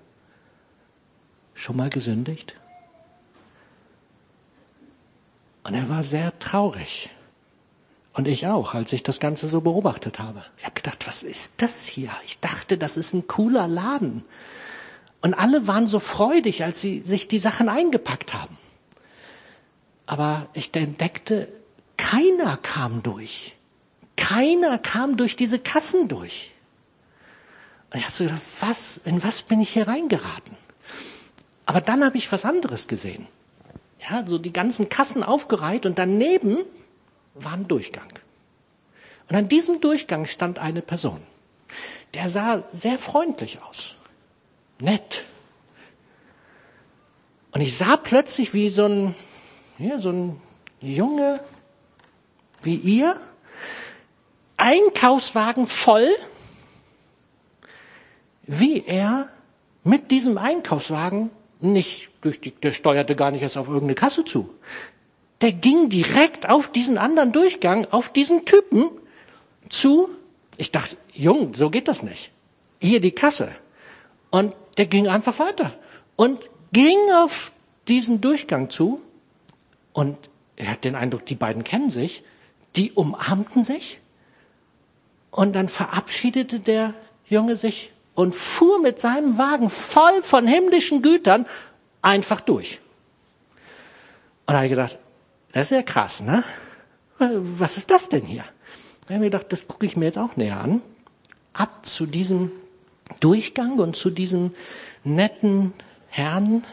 schon 1.56 1.78
mal 1.78 1.90
gesündigt? 1.90 2.56
Und 5.68 5.74
er 5.74 5.90
war 5.90 6.02
sehr 6.02 6.38
traurig. 6.40 7.10
Und 8.14 8.26
ich 8.26 8.48
auch, 8.48 8.74
als 8.74 8.94
ich 8.94 9.04
das 9.04 9.20
Ganze 9.20 9.50
so 9.50 9.60
beobachtet 9.60 10.18
habe. 10.18 10.42
Ich 10.58 10.64
habe 10.64 10.76
gedacht, 10.76 11.06
was 11.06 11.24
ist 11.24 11.62
das 11.62 11.86
hier? 11.86 12.10
Ich 12.26 12.40
dachte, 12.40 12.78
das 12.78 12.96
ist 12.96 13.14
ein 13.14 13.28
cooler 13.28 13.68
Laden. 13.68 14.24
Und 15.22 15.34
alle 15.34 15.68
waren 15.68 15.86
so 15.86 16.00
freudig, 16.00 16.64
als 16.64 16.80
sie 16.80 17.02
sich 17.02 17.28
die 17.28 17.40
Sachen 17.40 17.68
eingepackt 17.68 18.34
haben. 18.34 18.58
Aber 20.06 20.48
ich 20.54 20.74
entdeckte, 20.74 21.50
keiner 21.98 22.56
kam 22.56 23.04
durch. 23.04 23.54
Keiner 24.16 24.78
kam 24.78 25.18
durch 25.18 25.36
diese 25.36 25.60
Kassen 25.60 26.08
durch. 26.08 26.54
Und 27.92 28.00
ich 28.00 28.06
habe 28.06 28.16
so 28.16 28.24
gedacht, 28.24 28.42
was, 28.62 29.02
in 29.04 29.22
was 29.22 29.42
bin 29.42 29.60
ich 29.60 29.72
hier 29.72 29.90
reingeraten? 29.90 30.56
Aber 31.66 31.82
dann 31.82 32.06
habe 32.06 32.18
ich 32.18 32.32
was 32.32 32.46
anderes 32.46 32.88
gesehen. 32.88 33.28
Ja, 34.10 34.26
so 34.26 34.38
die 34.38 34.54
ganzen 34.54 34.90
Kassen 34.90 35.24
aufgereiht 35.24 35.86
und 35.86 35.98
daneben 35.98 36.58
war 37.34 37.54
ein 37.54 37.68
Durchgang. 37.68 38.08
Und 39.30 39.36
an 39.36 39.48
diesem 39.48 39.82
Durchgang 39.82 40.26
stand 40.26 40.60
eine 40.60 40.82
Person. 40.82 41.22
Der 42.14 42.30
sah 42.30 42.64
sehr 42.70 42.98
freundlich 42.98 43.62
aus. 43.62 43.96
Nett. 44.80 45.26
Und 47.52 47.62
ich 47.62 47.76
sah 47.76 47.98
plötzlich, 47.98 48.54
wie 48.54 48.70
so 48.70 48.86
ein, 48.86 49.16
ja, 49.78 50.00
so 50.00 50.12
ein 50.12 50.42
Junge 50.80 51.42
wie 52.62 52.76
ihr, 52.76 53.20
Einkaufswagen 54.58 55.68
voll, 55.68 56.10
wie 58.44 58.84
er 58.86 59.30
mit 59.84 60.12
diesem 60.12 60.38
Einkaufswagen 60.38 61.30
nicht 61.60 62.07
durch 62.22 62.42
die, 62.42 62.52
der 62.52 62.74
steuerte 62.74 63.16
gar 63.16 63.32
nicht 63.32 63.42
erst 63.42 63.58
auf 63.58 63.68
irgendeine 63.68 63.96
Kasse 63.96 64.26
zu 64.26 64.54
der 65.42 65.54
ging 65.54 65.90
direkt 65.90 66.50
auf 66.50 66.72
diesen 66.72 66.98
anderen 66.98 67.32
Durchgang, 67.32 67.88
auf 67.92 68.12
diesen 68.12 68.46
Typen 68.46 68.90
zu. 69.70 70.10
Ich 70.58 70.72
dachte, 70.72 70.98
Jung, 71.14 71.54
so 71.54 71.70
geht 71.70 71.88
das 71.88 72.04
nicht. 72.04 72.32
Hier 72.80 73.00
die 73.00 73.12
Kasse. 73.12 73.52
Und 74.32 74.56
der 74.78 74.88
ging 74.88 75.08
einfach 75.08 75.40
weiter 75.40 75.74
und 76.16 76.50
ging 76.74 76.98
auf 77.16 77.52
diesen 77.88 78.20
Durchgang 78.22 78.70
zu. 78.70 79.02
Und 79.94 80.18
er 80.56 80.72
hat 80.72 80.84
den 80.84 80.96
Eindruck, 80.96 81.26
die 81.26 81.36
beiden 81.36 81.64
kennen 81.64 81.90
sich. 81.90 82.24
Die 82.76 82.92
umarmten 82.92 83.64
sich. 83.64 84.00
Und 85.32 85.54
dann 85.54 85.70
verabschiedete 85.70 86.60
der 86.60 86.94
Junge 87.28 87.56
sich 87.56 87.92
und 88.16 88.34
fuhr 88.34 88.82
mit 88.82 89.00
seinem 89.00 89.38
Wagen 89.38 89.70
voll 89.70 90.22
von 90.22 90.48
himmlischen 90.48 91.04
Gütern 91.04 91.46
einfach 92.02 92.42
durch. 92.42 92.80
Und 94.46 94.54
da 94.54 94.56
habe 94.56 94.66
ich 94.66 94.72
gedacht, 94.72 94.98
das 95.52 95.72
ist 95.72 95.78
ja 95.78 95.84
krass, 95.84 96.22
ne? 96.22 96.44
Was 97.20 97.78
ist 97.78 97.90
das 97.90 98.10
denn 98.10 98.24
hier? 98.24 98.46
Da 99.08 99.16
habe 99.16 99.26
ich 99.26 99.32
gedacht, 99.32 99.52
das 99.52 99.68
gucke 99.68 99.86
ich 99.86 99.96
mir 99.96 100.06
jetzt 100.06 100.18
auch 100.18 100.36
näher 100.36 100.60
an. 100.60 100.82
Ab 101.54 101.86
zu 101.86 102.06
diesem 102.06 102.52
Durchgang 103.20 103.80
und 103.80 103.96
zu 103.96 104.10
diesem 104.10 104.52
netten 105.04 105.74
Herrn. 106.10 106.64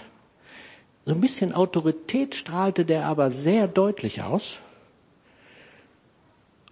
So 1.07 1.13
ein 1.13 1.21
bisschen 1.21 1.55
Autorität 1.55 2.35
strahlte 2.35 2.85
der 2.85 3.07
aber 3.07 3.31
sehr 3.31 3.69
deutlich 3.69 4.23
aus. 4.23 4.59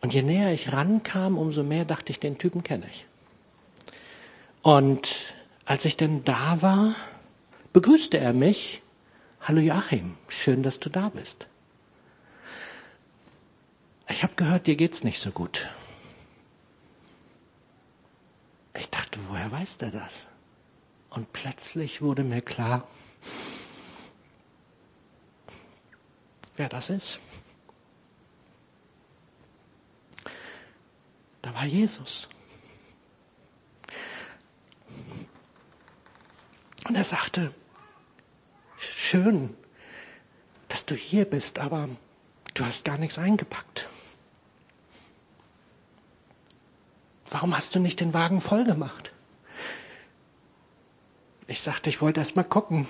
Und 0.01 0.13
je 0.13 0.23
näher 0.23 0.53
ich 0.53 0.73
rankam, 0.73 1.39
umso 1.39 1.63
mehr 1.63 1.85
dachte 1.85 2.11
ich, 2.11 2.19
den 2.19 2.39
Typen 2.39 2.65
kenne 2.65 2.87
ich. 2.91 3.07
Und 4.63 5.15
als 5.65 5.85
ich 5.85 5.97
denn 5.97 6.25
da 6.25 6.61
war, 6.61 6.95
begrüßte 7.73 8.19
er 8.19 8.33
mich. 8.33 8.83
Hallo 9.41 9.61
Joachim, 9.61 10.17
schön, 10.29 10.63
dass 10.63 10.79
du 10.79 10.89
da 10.89 11.09
bist. 11.09 11.49
Ich 14.09 14.23
habe 14.23 14.35
gehört, 14.35 14.67
dir 14.67 14.77
geht's 14.77 15.05
nicht 15.05 15.21
so 15.21 15.31
gut. 15.31 15.69
Ich 18.75 18.91
dachte, 18.91 19.19
woher 19.29 19.51
weiß 19.51 19.79
der 19.79 19.91
das? 19.91 20.27
Und 21.11 21.33
plötzlich 21.33 22.03
wurde 22.03 22.23
mir 22.23 22.41
klar, 22.41 22.87
wer 26.57 26.69
das 26.69 26.91
ist. 26.91 27.19
Da 31.43 31.55
war 31.55 31.65
Jesus. 31.65 32.29
Und 36.87 36.95
er 36.95 37.05
sagte, 37.05 37.55
schön, 38.83 39.57
dass 40.69 40.87
du 40.87 40.95
hier 40.95 41.25
bist, 41.25 41.59
aber 41.59 41.89
du 42.55 42.65
hast 42.65 42.85
gar 42.85 42.99
nichts 42.99 43.19
eingepackt. 43.19 43.89
Warum 47.31 47.57
hast 47.57 47.75
du 47.75 47.81
nicht 47.81 48.01
den 48.01 48.15
Wagen 48.15 48.41
voll 48.41 48.65
gemacht? 48.65 49.13
Ich 51.47 51.61
sagte, 51.61 51.91
ich 51.91 52.01
wollte 52.01 52.21
erst 52.21 52.37
mal 52.37 52.45
gucken. 52.45 52.87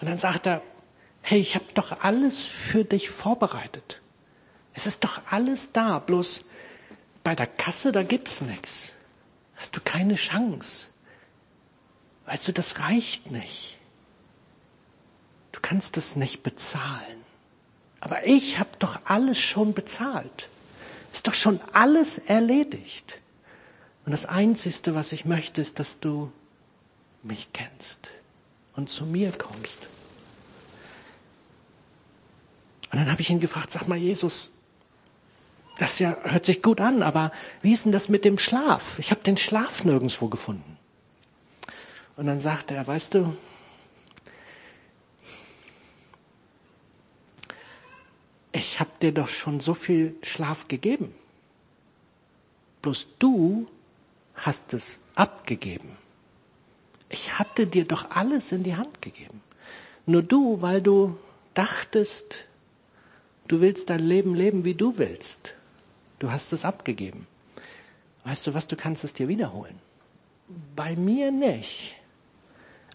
Und 0.00 0.08
dann 0.08 0.18
sagt 0.18 0.46
er, 0.46 0.62
hey, 1.20 1.38
ich 1.38 1.54
habe 1.54 1.66
doch 1.74 2.00
alles 2.00 2.46
für 2.46 2.84
dich 2.84 3.10
vorbereitet. 3.10 4.00
Es 4.74 4.86
ist 4.86 5.04
doch 5.04 5.20
alles 5.30 5.72
da, 5.72 5.98
bloß 5.98 6.44
bei 7.22 7.34
der 7.34 7.46
Kasse, 7.46 7.92
da 7.92 8.02
gibt's 8.02 8.40
nichts. 8.40 8.92
Hast 9.56 9.76
du 9.76 9.80
keine 9.80 10.16
Chance. 10.16 10.88
Weißt 12.26 12.48
du, 12.48 12.52
das 12.52 12.78
reicht 12.78 13.30
nicht. 13.30 13.78
Du 15.52 15.60
kannst 15.60 15.96
das 15.96 16.16
nicht 16.16 16.42
bezahlen. 16.42 17.22
Aber 18.00 18.26
ich 18.26 18.58
habe 18.58 18.70
doch 18.78 19.00
alles 19.04 19.38
schon 19.38 19.74
bezahlt. 19.74 20.48
Ist 21.12 21.28
doch 21.28 21.34
schon 21.34 21.60
alles 21.72 22.18
erledigt. 22.18 23.20
Und 24.04 24.12
das 24.12 24.26
Einzige, 24.26 24.94
was 24.94 25.12
ich 25.12 25.24
möchte, 25.24 25.60
ist, 25.60 25.78
dass 25.78 26.00
du 26.00 26.32
mich 27.22 27.52
kennst 27.52 28.08
und 28.74 28.88
zu 28.88 29.06
mir 29.06 29.30
kommst. 29.32 29.86
Und 32.90 32.98
dann 32.98 33.10
habe 33.10 33.20
ich 33.20 33.30
ihn 33.30 33.40
gefragt, 33.40 33.70
sag 33.70 33.86
mal, 33.88 33.96
Jesus, 33.96 34.50
das 35.78 35.98
ja, 35.98 36.16
hört 36.24 36.44
sich 36.44 36.62
gut 36.62 36.80
an, 36.80 37.02
aber 37.02 37.32
wie 37.62 37.72
ist 37.72 37.84
denn 37.84 37.92
das 37.92 38.08
mit 38.08 38.24
dem 38.24 38.38
Schlaf? 38.38 38.98
Ich 38.98 39.10
habe 39.10 39.22
den 39.22 39.36
Schlaf 39.36 39.84
nirgendwo 39.84 40.28
gefunden. 40.28 40.78
Und 42.16 42.26
dann 42.26 42.38
sagte 42.38 42.74
er, 42.74 42.86
weißt 42.86 43.14
du, 43.14 43.36
ich 48.52 48.80
habe 48.80 48.90
dir 49.00 49.12
doch 49.12 49.28
schon 49.28 49.60
so 49.60 49.74
viel 49.74 50.14
Schlaf 50.22 50.68
gegeben. 50.68 51.14
Bloß 52.82 53.08
du 53.18 53.66
hast 54.34 54.74
es 54.74 54.98
abgegeben. 55.14 55.96
Ich 57.08 57.38
hatte 57.38 57.66
dir 57.66 57.84
doch 57.84 58.10
alles 58.10 58.52
in 58.52 58.62
die 58.62 58.76
Hand 58.76 59.02
gegeben. 59.02 59.42
Nur 60.06 60.22
du, 60.22 60.62
weil 60.62 60.82
du 60.82 61.16
dachtest, 61.54 62.46
du 63.48 63.60
willst 63.60 63.90
dein 63.90 64.00
Leben 64.00 64.34
leben, 64.34 64.64
wie 64.64 64.74
du 64.74 64.98
willst. 64.98 65.54
Du 66.18 66.30
hast 66.30 66.52
es 66.52 66.64
abgegeben. 66.64 67.26
Weißt 68.24 68.46
du 68.46 68.54
was, 68.54 68.66
du 68.66 68.76
kannst 68.76 69.04
es 69.04 69.12
dir 69.12 69.28
wiederholen. 69.28 69.78
Bei 70.74 70.96
mir 70.96 71.30
nicht. 71.30 71.96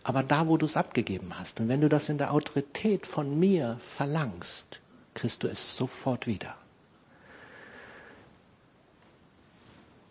Aber 0.08 0.24
da, 0.24 0.48
wo 0.48 0.56
du 0.56 0.66
es 0.66 0.78
abgegeben 0.78 1.38
hast. 1.38 1.60
Und 1.60 1.68
wenn 1.68 1.82
du 1.82 1.90
das 1.90 2.08
in 2.08 2.18
der 2.18 2.32
Autorität 2.32 3.06
von 3.06 3.38
mir 3.38 3.76
verlangst, 3.82 4.80
kriegst 5.14 5.44
du 5.44 5.50
es 5.50 5.76
sofort 5.76 6.28
wieder. 6.28 6.56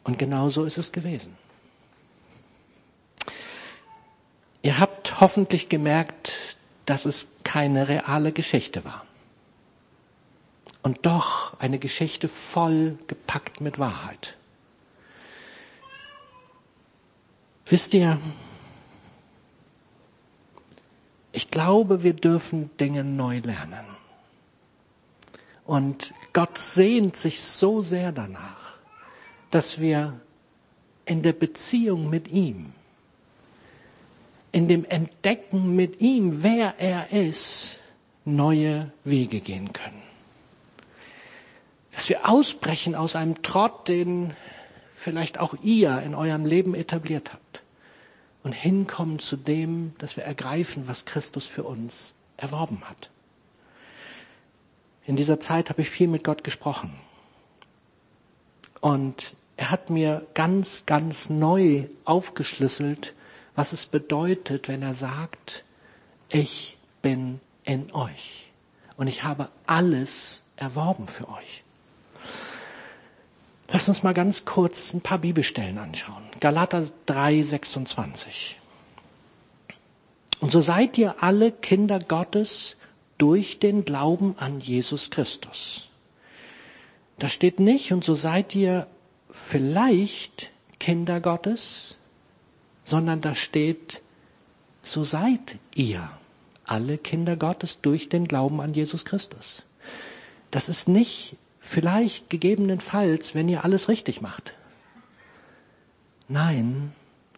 Und 0.04 0.18
genau 0.18 0.50
so 0.50 0.66
ist 0.66 0.76
es 0.76 0.92
gewesen. 0.92 1.38
Ihr 4.60 4.78
habt 4.78 5.18
hoffentlich 5.22 5.70
gemerkt, 5.70 6.58
dass 6.84 7.06
es 7.06 7.28
keine 7.42 7.88
reale 7.88 8.32
Geschichte 8.32 8.84
war. 8.84 9.06
Und 10.82 11.06
doch 11.06 11.58
eine 11.58 11.78
Geschichte 11.78 12.28
voll 12.28 12.98
gepackt 13.06 13.62
mit 13.62 13.78
Wahrheit. 13.78 14.36
Wisst 17.64 17.94
ihr, 17.94 18.20
ich 21.36 21.50
glaube, 21.50 22.02
wir 22.02 22.14
dürfen 22.14 22.70
Dinge 22.78 23.04
neu 23.04 23.40
lernen. 23.40 23.84
Und 25.66 26.14
Gott 26.32 26.56
sehnt 26.56 27.14
sich 27.14 27.42
so 27.42 27.82
sehr 27.82 28.10
danach, 28.10 28.78
dass 29.50 29.78
wir 29.78 30.18
in 31.04 31.20
der 31.20 31.34
Beziehung 31.34 32.08
mit 32.08 32.28
ihm, 32.28 32.72
in 34.50 34.66
dem 34.66 34.86
Entdecken 34.86 35.76
mit 35.76 36.00
ihm, 36.00 36.42
wer 36.42 36.76
er 36.78 37.12
ist, 37.12 37.76
neue 38.24 38.90
Wege 39.04 39.40
gehen 39.40 39.74
können. 39.74 40.02
Dass 41.94 42.08
wir 42.08 42.26
ausbrechen 42.26 42.94
aus 42.94 43.14
einem 43.14 43.42
Trott, 43.42 43.88
den 43.88 44.34
vielleicht 44.94 45.38
auch 45.38 45.54
ihr 45.62 46.00
in 46.00 46.14
eurem 46.14 46.46
Leben 46.46 46.74
etabliert 46.74 47.34
habt 47.34 47.62
und 48.46 48.52
hinkommen 48.52 49.18
zu 49.18 49.36
dem, 49.36 49.92
dass 49.98 50.16
wir 50.16 50.22
ergreifen, 50.22 50.86
was 50.86 51.04
Christus 51.04 51.48
für 51.48 51.64
uns 51.64 52.14
erworben 52.36 52.84
hat. 52.84 53.10
In 55.04 55.16
dieser 55.16 55.40
Zeit 55.40 55.68
habe 55.68 55.82
ich 55.82 55.90
viel 55.90 56.06
mit 56.06 56.22
Gott 56.22 56.44
gesprochen. 56.44 56.94
Und 58.80 59.34
er 59.56 59.72
hat 59.72 59.90
mir 59.90 60.28
ganz, 60.34 60.86
ganz 60.86 61.28
neu 61.28 61.88
aufgeschlüsselt, 62.04 63.16
was 63.56 63.72
es 63.72 63.86
bedeutet, 63.86 64.68
wenn 64.68 64.80
er 64.80 64.94
sagt, 64.94 65.64
ich 66.28 66.78
bin 67.02 67.40
in 67.64 67.92
euch 67.92 68.52
und 68.96 69.08
ich 69.08 69.24
habe 69.24 69.48
alles 69.66 70.42
erworben 70.54 71.08
für 71.08 71.28
euch. 71.30 71.64
Lass 73.66 73.88
uns 73.88 74.04
mal 74.04 74.14
ganz 74.14 74.44
kurz 74.44 74.94
ein 74.94 75.00
paar 75.00 75.18
Bibelstellen 75.18 75.78
anschauen. 75.78 76.25
Galater 76.40 76.88
3, 77.06 77.42
26. 77.42 78.58
Und 80.40 80.50
so 80.52 80.60
seid 80.60 80.98
ihr 80.98 81.22
alle 81.22 81.50
Kinder 81.52 81.98
Gottes 81.98 82.76
durch 83.18 83.58
den 83.58 83.84
Glauben 83.84 84.34
an 84.38 84.60
Jesus 84.60 85.10
Christus. 85.10 85.88
Da 87.18 87.28
steht 87.28 87.60
nicht, 87.60 87.92
und 87.92 88.04
so 88.04 88.14
seid 88.14 88.54
ihr 88.54 88.86
vielleicht 89.30 90.50
Kinder 90.78 91.20
Gottes, 91.20 91.96
sondern 92.84 93.20
da 93.20 93.34
steht, 93.34 94.02
so 94.82 95.02
seid 95.02 95.56
ihr 95.74 96.08
alle 96.64 96.98
Kinder 96.98 97.36
Gottes 97.36 97.80
durch 97.80 98.08
den 98.08 98.28
Glauben 98.28 98.60
an 98.60 98.74
Jesus 98.74 99.04
Christus. 99.04 99.62
Das 100.50 100.68
ist 100.68 100.88
nicht 100.88 101.36
vielleicht 101.58 102.28
gegebenenfalls, 102.28 103.34
wenn 103.34 103.48
ihr 103.48 103.64
alles 103.64 103.88
richtig 103.88 104.20
macht. 104.20 104.52
Nein, 106.28 106.92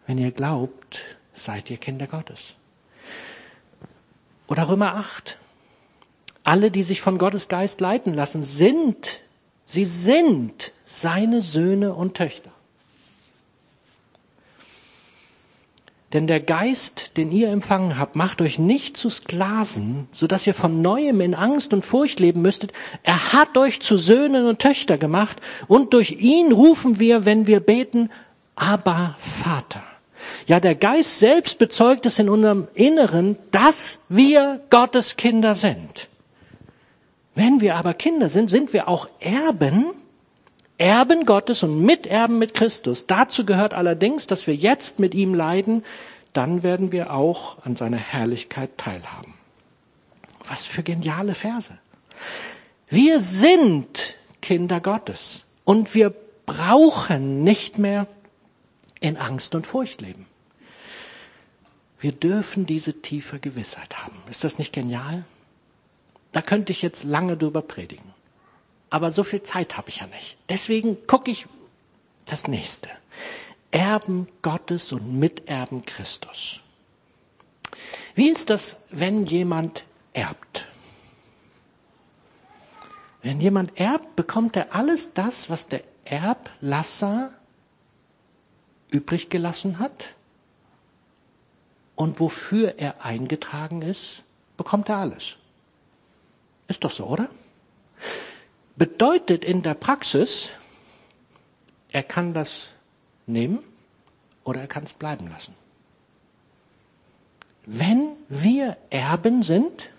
wenn 0.06 0.18
ihr 0.18 0.30
glaubt, 0.30 1.00
seid 1.34 1.70
ihr 1.70 1.76
Kinder 1.76 2.06
Gottes. 2.06 2.54
Oder 4.46 4.68
Römer 4.68 4.94
8. 4.94 5.38
Alle, 6.42 6.70
die 6.70 6.82
sich 6.82 7.02
von 7.02 7.18
Gottes 7.18 7.48
Geist 7.48 7.80
leiten 7.82 8.14
lassen, 8.14 8.40
sind, 8.40 9.20
sie 9.66 9.84
sind 9.84 10.72
seine 10.86 11.42
Söhne 11.42 11.92
und 11.92 12.16
Töchter. 12.16 12.50
Denn 16.14 16.26
der 16.26 16.40
Geist, 16.40 17.18
den 17.18 17.30
ihr 17.30 17.50
empfangen 17.50 17.98
habt, 17.98 18.16
macht 18.16 18.40
euch 18.40 18.58
nicht 18.58 18.96
zu 18.96 19.10
Sklaven, 19.10 20.08
so 20.10 20.26
dass 20.26 20.46
ihr 20.46 20.54
von 20.54 20.80
neuem 20.80 21.20
in 21.20 21.34
Angst 21.34 21.74
und 21.74 21.84
Furcht 21.84 22.18
leben 22.18 22.40
müsstet. 22.40 22.72
Er 23.02 23.34
hat 23.34 23.58
euch 23.58 23.80
zu 23.80 23.98
Söhnen 23.98 24.46
und 24.46 24.58
Töchter 24.58 24.96
gemacht 24.96 25.36
und 25.66 25.92
durch 25.92 26.12
ihn 26.12 26.52
rufen 26.52 26.98
wir, 26.98 27.26
wenn 27.26 27.46
wir 27.46 27.60
beten, 27.60 28.08
aber 28.58 29.14
Vater. 29.18 29.82
Ja, 30.46 30.60
der 30.60 30.74
Geist 30.74 31.18
selbst 31.18 31.58
bezeugt 31.58 32.06
es 32.06 32.18
in 32.18 32.28
unserem 32.28 32.68
Inneren, 32.74 33.36
dass 33.50 34.00
wir 34.08 34.60
Gottes 34.70 35.16
Kinder 35.16 35.54
sind. 35.54 36.08
Wenn 37.34 37.60
wir 37.60 37.76
aber 37.76 37.94
Kinder 37.94 38.28
sind, 38.28 38.50
sind 38.50 38.72
wir 38.72 38.88
auch 38.88 39.08
Erben, 39.20 39.86
Erben 40.76 41.24
Gottes 41.24 41.62
und 41.62 41.84
Miterben 41.84 42.38
mit 42.38 42.54
Christus. 42.54 43.06
Dazu 43.06 43.46
gehört 43.46 43.74
allerdings, 43.74 44.26
dass 44.26 44.46
wir 44.46 44.54
jetzt 44.54 44.98
mit 44.98 45.14
ihm 45.14 45.34
leiden, 45.34 45.84
dann 46.32 46.62
werden 46.62 46.92
wir 46.92 47.12
auch 47.12 47.64
an 47.64 47.76
seiner 47.76 47.96
Herrlichkeit 47.96 48.76
teilhaben. 48.76 49.34
Was 50.48 50.64
für 50.64 50.82
geniale 50.82 51.34
Verse. 51.34 51.78
Wir 52.88 53.20
sind 53.20 54.14
Kinder 54.40 54.80
Gottes 54.80 55.44
und 55.64 55.94
wir 55.94 56.14
brauchen 56.46 57.44
nicht 57.44 57.78
mehr 57.78 58.06
in 59.00 59.16
Angst 59.16 59.54
und 59.54 59.66
Furcht 59.66 60.00
leben. 60.00 60.26
Wir 62.00 62.12
dürfen 62.12 62.66
diese 62.66 63.02
tiefe 63.02 63.38
Gewissheit 63.38 64.04
haben. 64.04 64.20
Ist 64.30 64.44
das 64.44 64.58
nicht 64.58 64.72
genial? 64.72 65.24
Da 66.32 66.42
könnte 66.42 66.72
ich 66.72 66.82
jetzt 66.82 67.04
lange 67.04 67.36
drüber 67.36 67.62
predigen. 67.62 68.14
Aber 68.90 69.10
so 69.12 69.24
viel 69.24 69.42
Zeit 69.42 69.76
habe 69.76 69.88
ich 69.90 69.98
ja 69.98 70.06
nicht. 70.06 70.36
Deswegen 70.48 71.06
gucke 71.06 71.30
ich 71.30 71.46
das 72.24 72.46
nächste. 72.46 72.88
Erben 73.70 74.28
Gottes 74.42 74.92
und 74.92 75.18
Miterben 75.18 75.84
Christus. 75.84 76.60
Wie 78.14 78.28
ist 78.28 78.50
das, 78.50 78.78
wenn 78.90 79.26
jemand 79.26 79.84
erbt? 80.12 80.68
Wenn 83.22 83.40
jemand 83.40 83.78
erbt, 83.78 84.16
bekommt 84.16 84.56
er 84.56 84.74
alles 84.74 85.12
das, 85.12 85.50
was 85.50 85.68
der 85.68 85.82
Erblasser 86.04 87.32
übrig 88.90 89.28
gelassen 89.28 89.78
hat 89.78 90.14
und 91.94 92.20
wofür 92.20 92.78
er 92.78 93.04
eingetragen 93.04 93.82
ist, 93.82 94.22
bekommt 94.56 94.88
er 94.88 94.98
alles. 94.98 95.36
Ist 96.68 96.84
doch 96.84 96.90
so, 96.90 97.06
oder? 97.06 97.28
Bedeutet 98.76 99.44
in 99.44 99.62
der 99.62 99.74
Praxis, 99.74 100.50
er 101.90 102.02
kann 102.02 102.34
das 102.34 102.70
nehmen 103.26 103.60
oder 104.44 104.60
er 104.60 104.66
kann 104.66 104.84
es 104.84 104.94
bleiben 104.94 105.28
lassen. 105.28 105.54
Wenn 107.66 108.12
wir 108.28 108.76
Erben 108.90 109.42
sind, 109.42 109.90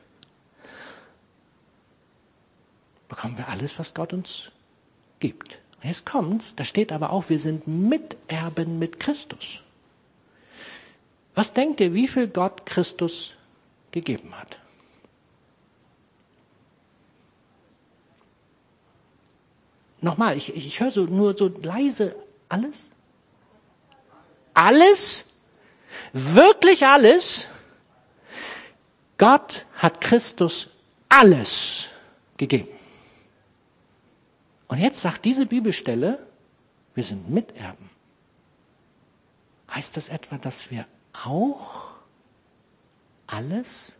bekommen 3.07 3.37
wir 3.37 3.47
alles, 3.49 3.77
was 3.77 3.93
Gott 3.93 4.13
uns 4.13 4.51
gibt. 5.19 5.59
Jetzt 5.81 6.05
kommt's, 6.05 6.55
da 6.55 6.65
steht 6.65 6.91
aber 6.91 7.11
auch, 7.11 7.29
wir 7.29 7.39
sind 7.39 7.67
Miterben 7.67 8.79
mit 8.79 8.99
Christus. 8.99 9.61
Was 11.35 11.53
denkt 11.53 11.79
ihr, 11.79 11.93
wie 11.93 12.07
viel 12.07 12.27
Gott 12.27 12.65
Christus 12.65 13.33
gegeben 13.91 14.37
hat? 14.37 14.59
Nochmal, 20.01 20.37
ich, 20.37 20.55
ich 20.55 20.79
höre 20.79 20.91
so 20.91 21.05
nur 21.05 21.37
so 21.37 21.47
leise 21.61 22.15
alles. 22.47 22.87
alles, 24.53 25.25
wirklich 26.13 26.85
alles. 26.85 27.47
Gott 29.17 29.65
hat 29.75 30.01
Christus 30.01 30.69
alles 31.09 31.87
gegeben. 32.37 32.78
Und 34.69 34.77
jetzt 34.77 35.01
sagt 35.01 35.25
diese 35.25 35.47
Bibelstelle, 35.47 36.23
wir 36.93 37.03
sind 37.03 37.29
Miterben. 37.29 37.89
Heißt 39.69 39.97
das 39.97 40.09
etwa, 40.09 40.37
dass 40.37 40.71
wir 40.71 40.85
auch 41.11 41.87
alles 43.27 43.93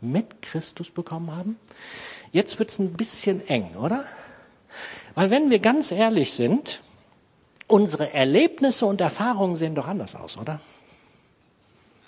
mit 0.00 0.42
Christus 0.42 0.90
bekommen 0.90 1.30
haben? 1.30 1.56
Jetzt 2.32 2.58
wird's 2.58 2.78
ein 2.78 2.94
bisschen 2.94 3.46
eng, 3.46 3.76
oder? 3.76 4.04
Weil 5.14 5.30
wenn 5.30 5.50
wir 5.50 5.58
ganz 5.58 5.90
ehrlich 5.92 6.32
sind, 6.32 6.80
unsere 7.66 8.12
Erlebnisse 8.14 8.86
und 8.86 9.00
Erfahrungen 9.02 9.54
sehen 9.54 9.74
doch 9.74 9.86
anders 9.86 10.16
aus, 10.16 10.38
oder? 10.38 10.60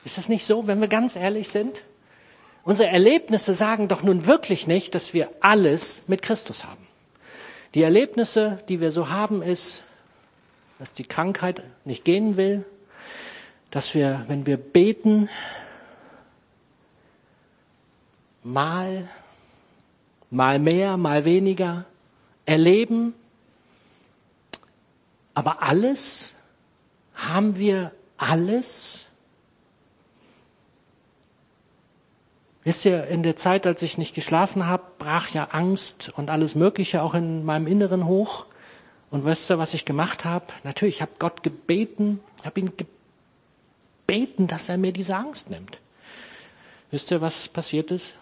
Ist 0.05 0.17
das 0.17 0.31
nicht 0.31 0.47
so, 0.47 0.67
wenn 0.67 0.81
wir 0.81 0.89
ganz 0.89 1.15
ehrlich 1.15 1.51
sind? 1.51 1.83
Unsere 2.65 2.89
Erlebnisse 2.89 3.53
sagen 3.53 3.89
doch 3.89 4.03
nun 4.03 4.25
wirklich 4.25 4.67
nicht, 4.67 4.95
dass 4.95 5.13
wir 5.13 5.31
alles 5.41 6.03
mit 6.07 6.23
Christus 6.23 6.65
haben. 6.65 6.87
Die 7.75 7.83
Erlebnisse, 7.83 8.63
die 8.69 8.81
wir 8.81 8.93
so 8.93 9.09
haben, 9.09 9.43
ist, 9.43 9.83
dass 10.79 10.93
die 10.93 11.05
Krankheit 11.05 11.63
nicht 11.85 12.05
gehen 12.05 12.37
will, 12.37 12.67
dass 13.71 13.95
wir, 13.95 14.25
wenn 14.29 14.47
wir 14.47 14.59
beten, 14.59 15.31
mal, 18.43 19.09
mal 20.31 20.59
mehr, 20.59 20.97
mal 20.97 21.25
weniger 21.25 21.87
erleben, 22.45 23.15
aber 25.35 25.63
alles, 25.63 26.35
haben 27.15 27.57
wir 27.57 27.93
alles? 28.19 29.07
Wisst 32.65 32.85
ihr, 32.85 33.07
in 33.09 33.23
der 33.23 33.35
Zeit, 33.35 33.67
als 33.67 33.83
ich 33.83 33.99
nicht 33.99 34.15
geschlafen 34.15 34.67
habe, 34.67 34.85
brach 34.99 35.31
ja 35.31 35.49
Angst 35.51 36.13
und 36.17 36.31
alles 36.31 36.55
Mögliche 36.55 37.03
auch 37.03 37.15
in 37.15 37.45
meinem 37.45 37.67
Inneren 37.67 38.07
hoch. 38.07 38.47
Und 39.11 39.25
wisst 39.25 39.51
ihr, 39.51 39.59
was 39.59 39.75
ich 39.75 39.85
gemacht 39.85 40.25
habe? 40.25 40.47
Natürlich, 40.63 40.97
ich 40.97 41.03
habe 41.03 41.13
Gott 41.19 41.43
gebeten, 41.43 42.21
habe 42.45 42.61
ihn 42.61 42.73
gebeten, 42.77 44.47
dass 44.47 44.69
er 44.69 44.79
mir 44.79 44.93
diese 44.93 45.17
Angst 45.17 45.51
nimmt. 45.51 45.81
Wisst 46.91 47.11
ihr, 47.11 47.21
was 47.21 47.49
passiert 47.49 47.91
ist? 47.91 48.15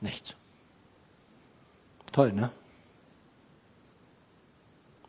Nichts. 0.00 0.36
Toll, 2.12 2.32
ne? 2.32 2.50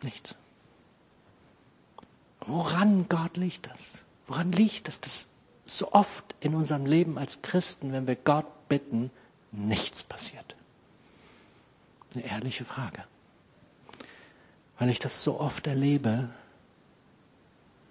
Nichts. 0.04 0.36
Woran, 2.42 3.08
Gott, 3.08 3.38
liegt 3.38 3.70
das? 3.70 4.00
Woran 4.26 4.52
liegt 4.52 4.88
das, 4.88 5.00
dass 5.00 5.28
so 5.70 5.92
oft 5.92 6.36
in 6.40 6.56
unserem 6.56 6.86
Leben 6.86 7.18
als 7.18 7.42
Christen, 7.42 7.92
wenn 7.92 8.08
wir 8.08 8.16
Gott 8.16 8.46
bitten, 8.70 9.12
nichts 9.52 10.04
passiert? 10.04 10.56
Eine 12.16 12.26
ehrliche 12.26 12.66
Frage. 12.66 13.04
Weil 14.80 14.90
ich 14.90 15.00
das 15.00 15.24
so 15.24 15.40
oft 15.40 15.68
erlebe, 15.68 16.30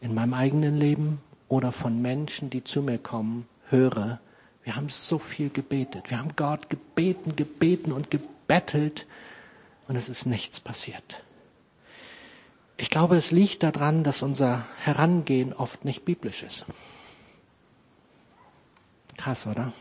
in 0.00 0.14
meinem 0.14 0.34
eigenen 0.34 0.78
Leben 0.78 1.20
oder 1.48 1.72
von 1.72 2.00
Menschen, 2.00 2.50
die 2.50 2.64
zu 2.64 2.82
mir 2.82 2.98
kommen, 2.98 3.48
höre, 3.68 4.20
wir 4.62 4.76
haben 4.76 4.88
so 4.88 5.18
viel 5.18 5.50
gebetet. 5.50 6.10
Wir 6.10 6.18
haben 6.18 6.34
Gott 6.34 6.68
gebeten, 6.70 7.36
gebeten 7.36 7.92
und 7.92 8.10
gebettelt 8.10 9.06
und 9.86 9.96
es 9.96 10.08
ist 10.08 10.26
nichts 10.26 10.58
passiert. 10.60 11.22
Ich 12.76 12.90
glaube, 12.90 13.16
es 13.16 13.30
liegt 13.30 13.62
daran, 13.62 14.04
dass 14.04 14.22
unser 14.22 14.66
Herangehen 14.78 15.52
oft 15.52 15.84
nicht 15.84 16.04
biblisch 16.04 16.42
ist. 16.42 16.66
Krass, 19.16 19.46
oder? 19.46 19.72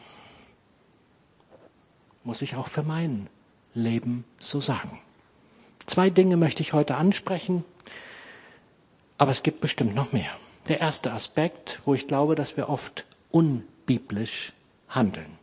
Muss 2.23 2.41
ich 2.41 2.55
auch 2.55 2.67
für 2.67 2.83
mein 2.83 3.29
Leben 3.73 4.25
so 4.39 4.59
sagen. 4.59 4.99
Zwei 5.85 6.09
Dinge 6.09 6.37
möchte 6.37 6.61
ich 6.61 6.73
heute 6.73 6.95
ansprechen, 6.95 7.63
aber 9.17 9.31
es 9.31 9.43
gibt 9.43 9.61
bestimmt 9.61 9.95
noch 9.95 10.11
mehr. 10.11 10.31
Der 10.67 10.79
erste 10.79 11.11
Aspekt, 11.11 11.79
wo 11.85 11.93
ich 11.93 12.07
glaube, 12.07 12.35
dass 12.35 12.57
wir 12.57 12.69
oft 12.69 13.05
unbiblisch 13.31 14.53
handeln. 14.89 15.37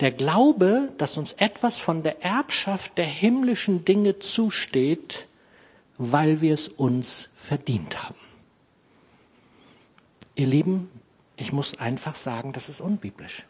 Der 0.00 0.10
Glaube, 0.10 0.92
dass 0.98 1.16
uns 1.16 1.32
etwas 1.34 1.78
von 1.78 2.02
der 2.02 2.22
Erbschaft 2.22 2.98
der 2.98 3.06
himmlischen 3.06 3.84
Dinge 3.84 4.18
zusteht, 4.18 5.26
weil 5.96 6.40
wir 6.40 6.52
es 6.52 6.68
uns 6.68 7.30
verdient 7.34 8.02
haben. 8.02 8.18
Ihr 10.34 10.48
Lieben, 10.48 10.90
ich 11.36 11.52
muss 11.52 11.78
einfach 11.78 12.14
sagen, 12.14 12.52
das 12.52 12.68
ist 12.68 12.80
unbiblisch. 12.80 13.44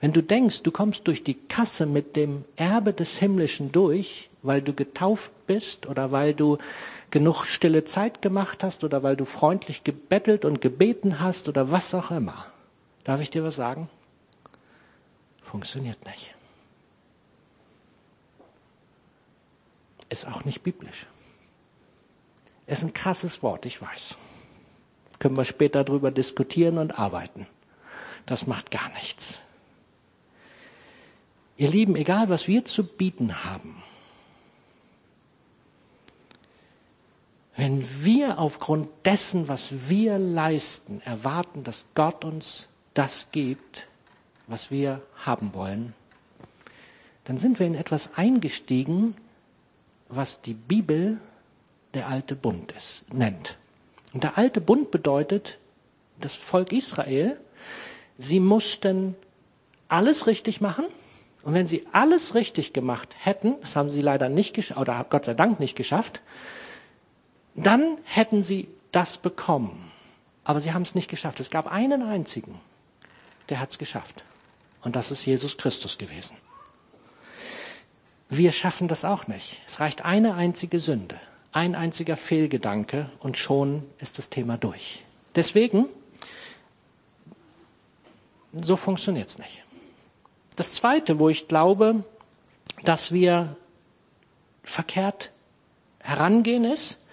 Wenn 0.00 0.12
du 0.12 0.22
denkst, 0.22 0.62
du 0.62 0.70
kommst 0.70 1.08
durch 1.08 1.24
die 1.24 1.34
Kasse 1.34 1.86
mit 1.86 2.16
dem 2.16 2.44
Erbe 2.56 2.92
des 2.92 3.16
Himmlischen 3.16 3.72
durch, 3.72 4.28
weil 4.42 4.60
du 4.60 4.74
getauft 4.74 5.46
bist 5.46 5.86
oder 5.86 6.12
weil 6.12 6.34
du 6.34 6.58
genug 7.10 7.44
stille 7.44 7.84
Zeit 7.84 8.20
gemacht 8.20 8.62
hast 8.62 8.84
oder 8.84 9.02
weil 9.02 9.16
du 9.16 9.24
freundlich 9.24 9.84
gebettelt 9.84 10.44
und 10.44 10.60
gebeten 10.60 11.20
hast 11.20 11.48
oder 11.48 11.70
was 11.70 11.94
auch 11.94 12.10
immer. 12.10 12.46
Darf 13.04 13.20
ich 13.20 13.30
dir 13.30 13.42
was 13.42 13.56
sagen? 13.56 13.88
Funktioniert 15.42 16.04
nicht. 16.04 16.34
Ist 20.08 20.26
auch 20.26 20.44
nicht 20.44 20.62
biblisch. 20.62 21.06
Ist 22.66 22.82
ein 22.82 22.92
krasses 22.92 23.42
Wort, 23.42 23.64
ich 23.64 23.80
weiß. 23.80 24.16
Können 25.18 25.36
wir 25.36 25.44
später 25.44 25.84
darüber 25.84 26.10
diskutieren 26.10 26.78
und 26.78 26.98
arbeiten. 26.98 27.46
Das 28.26 28.46
macht 28.46 28.70
gar 28.70 28.88
nichts. 28.94 29.40
Ihr 31.56 31.70
Lieben, 31.70 31.96
egal 31.96 32.28
was 32.28 32.48
wir 32.48 32.64
zu 32.64 32.84
bieten 32.84 33.44
haben, 33.44 33.82
wenn 37.56 37.82
wir 38.04 38.38
aufgrund 38.38 38.90
dessen, 39.06 39.48
was 39.48 39.88
wir 39.88 40.18
leisten, 40.18 41.00
erwarten, 41.00 41.64
dass 41.64 41.86
Gott 41.94 42.24
uns 42.24 42.68
das 42.92 43.30
gibt, 43.32 43.86
was 44.46 44.70
wir 44.70 45.00
haben 45.16 45.54
wollen, 45.54 45.94
dann 47.24 47.38
sind 47.38 47.58
wir 47.58 47.66
in 47.66 47.74
etwas 47.74 48.18
eingestiegen, 48.18 49.16
was 50.08 50.42
die 50.42 50.54
Bibel 50.54 51.18
der 51.94 52.08
alte 52.08 52.36
Bund 52.36 52.72
ist, 52.72 53.10
nennt. 53.12 53.56
Und 54.16 54.24
der 54.24 54.38
alte 54.38 54.62
Bund 54.62 54.90
bedeutet, 54.90 55.58
das 56.18 56.34
Volk 56.34 56.72
Israel, 56.72 57.38
sie 58.16 58.40
mussten 58.40 59.14
alles 59.88 60.26
richtig 60.26 60.62
machen. 60.62 60.86
Und 61.42 61.52
wenn 61.52 61.66
sie 61.66 61.86
alles 61.92 62.34
richtig 62.34 62.72
gemacht 62.72 63.14
hätten, 63.20 63.60
das 63.60 63.76
haben 63.76 63.90
sie 63.90 64.00
leider 64.00 64.30
nicht 64.30 64.54
geschafft, 64.54 64.80
oder 64.80 65.04
Gott 65.10 65.26
sei 65.26 65.34
Dank 65.34 65.60
nicht 65.60 65.76
geschafft, 65.76 66.22
dann 67.54 67.98
hätten 68.04 68.40
sie 68.42 68.68
das 68.90 69.18
bekommen. 69.18 69.92
Aber 70.44 70.62
sie 70.62 70.72
haben 70.72 70.80
es 70.80 70.94
nicht 70.94 71.10
geschafft. 71.10 71.38
Es 71.38 71.50
gab 71.50 71.70
einen 71.70 72.00
einzigen, 72.02 72.58
der 73.50 73.60
hat 73.60 73.68
es 73.72 73.76
geschafft. 73.76 74.24
Und 74.80 74.96
das 74.96 75.10
ist 75.10 75.26
Jesus 75.26 75.58
Christus 75.58 75.98
gewesen. 75.98 76.38
Wir 78.30 78.52
schaffen 78.52 78.88
das 78.88 79.04
auch 79.04 79.26
nicht. 79.26 79.60
Es 79.66 79.78
reicht 79.78 80.06
eine 80.06 80.36
einzige 80.36 80.80
Sünde 80.80 81.20
ein 81.56 81.74
einziger 81.74 82.18
Fehlgedanke 82.18 83.08
und 83.18 83.38
schon 83.38 83.82
ist 83.98 84.18
das 84.18 84.28
Thema 84.28 84.58
durch. 84.58 85.02
Deswegen, 85.34 85.86
so 88.52 88.76
funktioniert 88.76 89.30
es 89.30 89.38
nicht. 89.38 89.62
Das 90.56 90.74
Zweite, 90.74 91.18
wo 91.18 91.30
ich 91.30 91.48
glaube, 91.48 92.04
dass 92.84 93.10
wir 93.10 93.56
verkehrt 94.64 95.30
herangehen, 96.00 96.64
ist, 96.64 97.06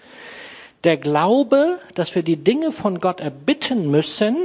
der 0.84 0.98
Glaube, 0.98 1.80
dass 1.94 2.14
wir 2.14 2.22
die 2.22 2.36
Dinge 2.36 2.70
von 2.70 3.00
Gott 3.00 3.20
erbitten 3.20 3.90
müssen, 3.90 4.36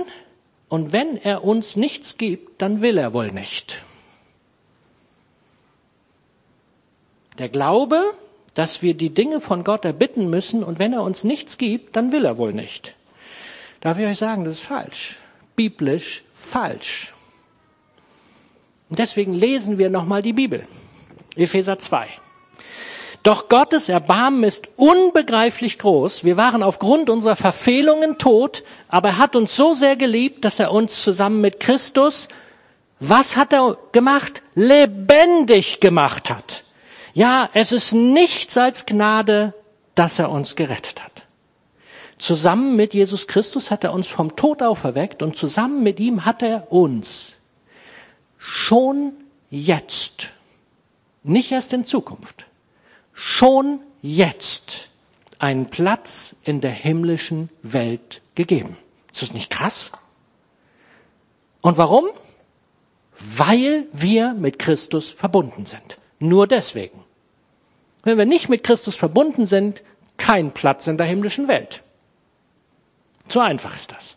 und 0.70 0.94
wenn 0.94 1.18
er 1.18 1.44
uns 1.44 1.76
nichts 1.76 2.18
gibt, 2.18 2.62
dann 2.62 2.82
will 2.82 2.98
er 2.98 3.14
wohl 3.14 3.32
nicht. 3.32 3.82
Der 7.38 7.50
Glaube, 7.50 8.02
dass 8.60 8.82
wir 8.82 8.93
die 8.93 9.12
Dinge 9.12 9.39
von 9.39 9.63
Gott 9.63 9.86
erbitten 9.86 10.30
müssen 10.30 10.65
und 10.65 10.80
wenn 10.80 10.91
er 10.91 11.02
uns 11.02 11.24
nichts 11.24 11.58
gibt, 11.58 11.95
dann 11.95 12.12
will 12.12 12.26
er 12.26 12.38
wohl 12.38 12.52
nicht. 12.52 12.93
Darf 13.80 13.98
ich 13.98 14.06
euch 14.06 14.17
sagen, 14.17 14.43
das 14.43 14.56
ist 14.56 14.60
falsch. 14.60 15.15
Biblisch 15.56 16.24
falsch. 16.34 17.13
Und 18.89 19.00
deswegen 19.00 19.34
lesen 19.34 19.78
wir 19.78 19.89
nochmal 19.89 20.22
die 20.22 20.34
Bibel. 20.34 20.67
Epheser 21.38 21.80
2. 21.80 22.10
Doch 23.24 23.48
Gottes 23.48 23.88
Erbarmen 23.88 24.43
ist 24.43 24.67
unbegreiflich 24.76 25.78
groß. 25.80 26.26
Wir 26.26 26.36
waren 26.36 26.62
aufgrund 26.62 27.10
unserer 27.10 27.38
Verfehlungen 27.38 28.17
tot, 28.17 28.65
aber 28.89 29.08
er 29.08 29.17
hat 29.19 29.38
uns 29.38 29.56
so 29.56 29.74
sehr 29.74 29.95
geliebt, 29.95 30.43
dass 30.43 30.60
er 30.60 30.74
uns 30.74 31.02
zusammen 31.02 31.39
mit 31.39 31.62
Christus, 31.62 32.28
was 33.00 33.38
hat 33.38 33.54
er 33.54 33.78
gemacht? 33.93 34.43
Lebendig 34.54 35.80
gemacht 35.80 36.30
hat. 36.30 36.65
Ja, 37.13 37.50
es 37.54 37.72
ist 37.72 37.93
nichts 37.93 38.58
als 38.58 38.86
Gnade, 38.86 39.54
dass 39.95 40.19
er 40.19 40.30
uns 40.30 40.56
gerettet 40.56 41.04
hat. 41.04 41.26
Zusammen 42.17 42.76
mit 42.76 42.93
Jesus 42.93 43.28
Christus 43.28 43.72
hat 43.72 43.84
er 43.84 43.93
uns 43.93 44.08
vom 44.08 44.36
Tod 44.36 44.62
auferweckt 44.62 45.24
und 45.24 45.38
zusammen 45.38 45.84
mit 45.84 46.00
ihm 46.00 46.26
hat 46.26 46.41
er 46.43 46.72
uns 46.72 47.34
schon 48.38 49.13
jetzt, 49.50 50.32
nicht 51.24 51.52
erst 51.52 51.74
in 51.74 51.86
Zukunft, 51.86 52.45
schon 53.13 53.80
jetzt 54.02 54.89
einen 55.39 55.67
Platz 55.67 56.36
in 56.43 56.62
der 56.62 56.72
himmlischen 56.72 57.50
Welt 57.62 58.22
gegeben. 58.36 58.78
Ist 59.12 59.22
das 59.22 59.34
nicht 59.34 59.50
krass? 59.50 59.91
Und 61.62 61.78
warum? 61.78 62.06
Weil 63.17 63.88
wir 63.91 64.34
mit 64.34 64.60
Christus 64.60 65.10
verbunden 65.12 65.65
sind. 65.65 65.98
Nur 66.20 66.48
deswegen. 66.48 67.04
Wenn 68.04 68.18
wir 68.18 68.26
nicht 68.26 68.50
mit 68.50 68.64
Christus 68.64 68.96
verbunden 68.96 69.46
sind, 69.46 69.82
kein 70.18 70.52
Platz 70.52 70.88
in 70.88 70.98
der 70.98 71.08
himmlischen 71.08 71.48
Welt. 71.48 71.82
So 73.28 73.40
einfach 73.40 73.76
ist 73.76 73.92
das. 73.92 74.16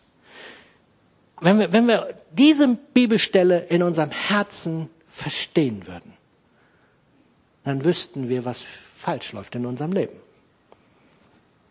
Wenn 1.41 1.59
wir, 1.59 1.73
wenn 1.73 1.87
wir 1.87 2.15
diese 2.31 2.67
Bibelstelle 2.93 3.65
in 3.65 3.83
unserem 3.83 4.11
Herzen 4.11 4.89
verstehen 5.07 5.87
würden, 5.87 6.13
dann 7.63 7.83
wüssten 7.85 8.29
wir, 8.29 8.45
was 8.45 8.61
falsch 8.61 9.33
läuft 9.33 9.55
in 9.55 9.65
unserem 9.65 9.91
Leben. 9.91 10.15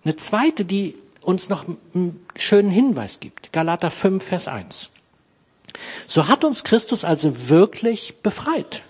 Eine 0.04 0.16
zweite, 0.16 0.64
die 0.64 0.96
uns 1.20 1.48
noch 1.48 1.66
einen 1.94 2.26
schönen 2.36 2.70
Hinweis 2.70 3.20
gibt. 3.20 3.52
Galater 3.52 3.90
5, 3.90 4.24
Vers 4.24 4.48
1. 4.48 4.90
So 6.06 6.28
hat 6.28 6.44
uns 6.44 6.64
Christus 6.64 7.04
also 7.04 7.48
wirklich 7.48 8.14
befreit. 8.22 8.82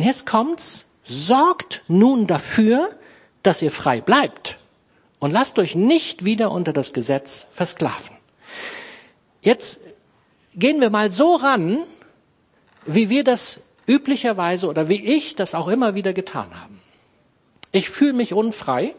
Und 0.00 0.06
jetzt 0.06 0.24
kommt's, 0.24 0.86
sorgt 1.04 1.82
nun 1.86 2.26
dafür, 2.26 2.88
dass 3.42 3.60
ihr 3.60 3.70
frei 3.70 4.00
bleibt 4.00 4.56
und 5.18 5.30
lasst 5.30 5.58
euch 5.58 5.74
nicht 5.74 6.24
wieder 6.24 6.52
unter 6.52 6.72
das 6.72 6.94
Gesetz 6.94 7.48
versklaven. 7.52 8.16
Jetzt 9.42 9.80
gehen 10.54 10.80
wir 10.80 10.88
mal 10.88 11.10
so 11.10 11.34
ran, 11.36 11.80
wie 12.86 13.10
wir 13.10 13.24
das 13.24 13.60
üblicherweise 13.86 14.68
oder 14.68 14.88
wie 14.88 15.04
ich 15.04 15.36
das 15.36 15.54
auch 15.54 15.68
immer 15.68 15.94
wieder 15.94 16.14
getan 16.14 16.58
haben. 16.58 16.80
Ich 17.70 17.90
fühle 17.90 18.14
mich 18.14 18.32
unfrei 18.32 18.94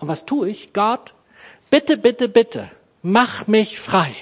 und 0.00 0.08
was 0.08 0.26
tue 0.26 0.48
ich? 0.48 0.72
Gott, 0.72 1.14
bitte, 1.70 1.96
bitte, 1.96 2.28
bitte, 2.28 2.68
mach 3.00 3.46
mich 3.46 3.78
frei. 3.78 4.12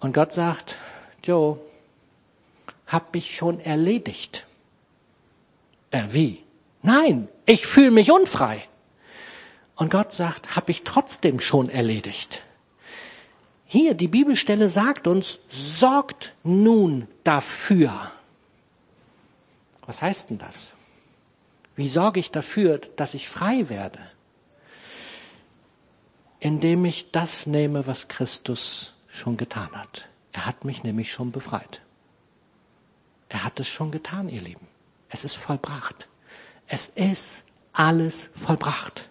Und 0.00 0.14
Gott 0.14 0.32
sagt, 0.32 0.76
Joe, 1.22 1.58
hab 2.92 3.16
ich 3.16 3.36
schon 3.36 3.60
erledigt. 3.60 4.46
Äh, 5.90 6.04
wie? 6.10 6.42
Nein, 6.82 7.28
ich 7.46 7.66
fühle 7.66 7.90
mich 7.90 8.10
unfrei. 8.10 8.66
Und 9.76 9.90
Gott 9.90 10.12
sagt, 10.12 10.56
hab 10.56 10.68
ich 10.68 10.84
trotzdem 10.84 11.40
schon 11.40 11.68
erledigt. 11.68 12.42
Hier, 13.64 13.94
die 13.94 14.08
Bibelstelle 14.08 14.68
sagt 14.68 15.06
uns, 15.06 15.38
sorgt 15.48 16.34
nun 16.44 17.08
dafür. 17.24 18.12
Was 19.86 20.02
heißt 20.02 20.30
denn 20.30 20.38
das? 20.38 20.72
Wie 21.74 21.88
sorge 21.88 22.20
ich 22.20 22.30
dafür, 22.30 22.78
dass 22.96 23.14
ich 23.14 23.28
frei 23.28 23.68
werde? 23.70 23.98
Indem 26.38 26.84
ich 26.84 27.12
das 27.12 27.46
nehme, 27.46 27.86
was 27.86 28.08
Christus 28.08 28.94
schon 29.08 29.36
getan 29.36 29.70
hat. 29.72 30.08
Er 30.32 30.46
hat 30.46 30.64
mich 30.64 30.82
nämlich 30.82 31.12
schon 31.12 31.32
befreit. 31.32 31.80
Er 33.32 33.44
hat 33.44 33.58
es 33.60 33.68
schon 33.68 33.90
getan, 33.90 34.28
ihr 34.28 34.42
Lieben. 34.42 34.68
Es 35.08 35.24
ist 35.24 35.36
vollbracht. 35.36 36.06
Es 36.66 36.88
ist 36.88 37.46
alles 37.72 38.30
vollbracht. 38.34 39.08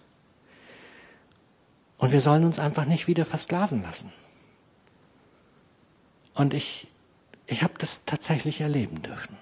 Und 1.98 2.12
wir 2.12 2.20
sollen 2.20 2.44
uns 2.44 2.60
einfach 2.60 2.84
nicht 2.84 3.08
wieder 3.08 3.24
versklaven 3.24 3.82
lassen. 3.82 4.12
Und 6.34 6.54
ich, 6.54 6.86
ich 7.46 7.64
habe 7.64 7.74
das 7.78 8.04
tatsächlich 8.04 8.60
erleben 8.60 9.02
dürfen. 9.02 9.36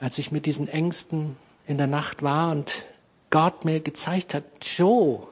Als 0.00 0.18
ich 0.18 0.30
mit 0.30 0.44
diesen 0.44 0.68
Ängsten 0.68 1.36
in 1.66 1.78
der 1.78 1.86
Nacht 1.86 2.22
war 2.22 2.52
und 2.52 2.84
Gott 3.30 3.64
mir 3.64 3.80
gezeigt 3.80 4.34
hat, 4.34 4.44
Joe, 4.76 5.26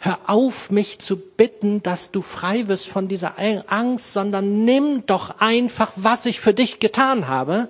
hör 0.00 0.18
auf, 0.26 0.70
mich 0.70 0.98
zu 0.98 1.16
bitten, 1.16 1.82
dass 1.82 2.10
du 2.10 2.22
frei 2.22 2.68
wirst 2.68 2.88
von 2.88 3.06
dieser 3.06 3.34
Angst, 3.70 4.14
sondern 4.14 4.64
nimm 4.64 5.04
doch 5.04 5.40
einfach, 5.40 5.92
was 5.94 6.24
ich 6.24 6.40
für 6.40 6.54
dich 6.54 6.80
getan 6.80 7.28
habe, 7.28 7.68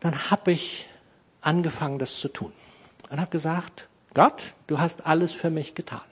dann 0.00 0.30
habe 0.30 0.50
ich 0.50 0.86
angefangen, 1.40 2.00
das 2.00 2.18
zu 2.18 2.28
tun. 2.28 2.52
Und 3.10 3.20
habe 3.20 3.30
gesagt, 3.30 3.86
Gott, 4.12 4.42
du 4.66 4.80
hast 4.80 5.06
alles 5.06 5.32
für 5.32 5.50
mich 5.50 5.76
getan. 5.76 6.02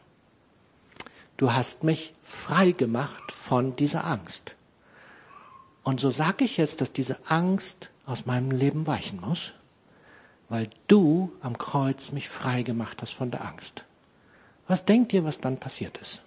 Du 1.36 1.52
hast 1.52 1.82
mich 1.82 2.14
frei 2.22 2.70
gemacht 2.70 3.32
von 3.32 3.74
dieser 3.74 4.04
Angst. 4.04 4.54
Und 5.82 5.98
so 5.98 6.10
sage 6.10 6.44
ich 6.44 6.58
jetzt, 6.58 6.80
dass 6.80 6.92
diese 6.92 7.18
Angst 7.28 7.90
aus 8.06 8.26
meinem 8.26 8.52
Leben 8.52 8.86
weichen 8.86 9.20
muss, 9.20 9.52
weil 10.48 10.70
du 10.86 11.32
am 11.40 11.58
Kreuz 11.58 12.12
mich 12.12 12.28
frei 12.28 12.62
gemacht 12.62 13.02
hast 13.02 13.14
von 13.14 13.32
der 13.32 13.44
Angst. 13.44 13.84
Was 14.72 14.86
denkt 14.86 15.12
ihr, 15.12 15.22
was 15.22 15.38
dann 15.38 15.58
passiert 15.58 15.98
ist? 15.98 16.22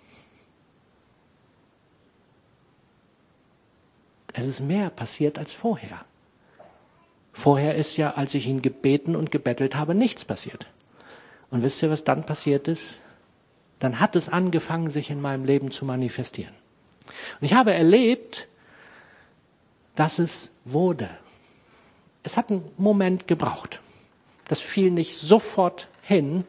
Es 4.33 4.45
ist 4.45 4.59
mehr 4.59 4.91
passiert 4.91 5.39
als 5.39 5.51
vorher. 5.51 6.05
Vorher 7.33 7.73
ist 7.73 7.97
ja, 7.97 8.11
als 8.11 8.35
ich 8.35 8.45
ihn 8.45 8.61
gebeten 8.61 9.15
und 9.15 9.31
gebettelt 9.31 9.75
habe, 9.75 9.95
nichts 9.95 10.25
passiert. 10.25 10.67
Und 11.49 11.63
wisst 11.63 11.81
ihr, 11.81 11.89
was 11.89 12.03
dann 12.03 12.23
passiert 12.25 12.67
ist? 12.67 12.99
dann 13.79 13.99
hat 13.99 14.15
es 14.15 14.29
angefangen, 14.29 14.89
sich 14.89 15.09
in 15.09 15.21
meinem 15.21 15.45
Leben 15.45 15.71
zu 15.71 15.85
manifestieren. 15.85 16.53
Und 17.39 17.45
ich 17.45 17.53
habe 17.53 17.73
erlebt, 17.73 18.47
dass 19.95 20.19
es 20.19 20.51
wurde. 20.63 21.09
Es 22.23 22.37
hat 22.37 22.49
einen 22.49 22.69
Moment 22.77 23.27
gebraucht. 23.27 23.81
Das 24.47 24.59
fiel 24.61 24.91
nicht 24.91 25.15
sofort 25.19 25.89
hin, 26.01 26.45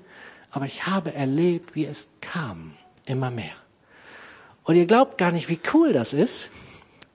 aber 0.56 0.64
ich 0.64 0.86
habe 0.86 1.12
erlebt, 1.12 1.74
wie 1.74 1.84
es 1.84 2.08
kam, 2.22 2.72
immer 3.04 3.30
mehr. 3.30 3.52
Und 4.64 4.76
ihr 4.76 4.86
glaubt 4.86 5.18
gar 5.18 5.30
nicht, 5.30 5.50
wie 5.50 5.60
cool 5.74 5.92
das 5.92 6.14
ist. 6.14 6.48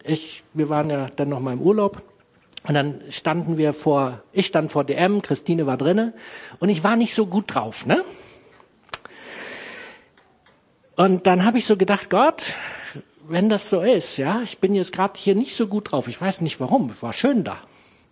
Ich, 0.04 0.44
wir 0.54 0.70
waren 0.70 0.92
ja 0.92 1.08
dann 1.08 1.30
noch 1.30 1.40
mal 1.40 1.54
im 1.54 1.62
Urlaub 1.62 2.04
und 2.68 2.76
dann 2.76 3.02
standen 3.10 3.58
wir 3.58 3.74
vor, 3.74 4.22
ich 4.32 4.46
stand 4.46 4.72
vor 4.72 4.84
DM, 4.84 5.24
Christine 5.24 5.66
war 5.66 5.76
drinne 5.76 6.14
und 6.60 6.70
ich 6.70 6.84
war 6.84 6.96
nicht 6.96 7.16
so 7.16 7.26
gut 7.26 7.56
drauf, 7.56 7.88
ne? 7.88 8.06
Und 10.96 11.26
dann 11.26 11.44
habe 11.44 11.58
ich 11.58 11.66
so 11.66 11.78
gedacht, 11.78 12.12
Gott, 12.12 12.44
wenn 13.28 13.50
das 13.50 13.72
so 13.72 13.82
ist, 13.82 14.18
ja, 14.18 14.42
ich 14.44 14.60
bin 14.60 14.76
jetzt 14.76 14.92
gerade 14.94 15.20
hier 15.20 15.34
nicht 15.34 15.56
so 15.56 15.66
gut 15.66 15.92
drauf. 15.92 16.08
Ich 16.08 16.22
weiß 16.22 16.42
nicht 16.42 16.60
warum, 16.60 16.92
es 16.92 17.02
war 17.02 17.14
schön 17.14 17.44
da, 17.44 17.58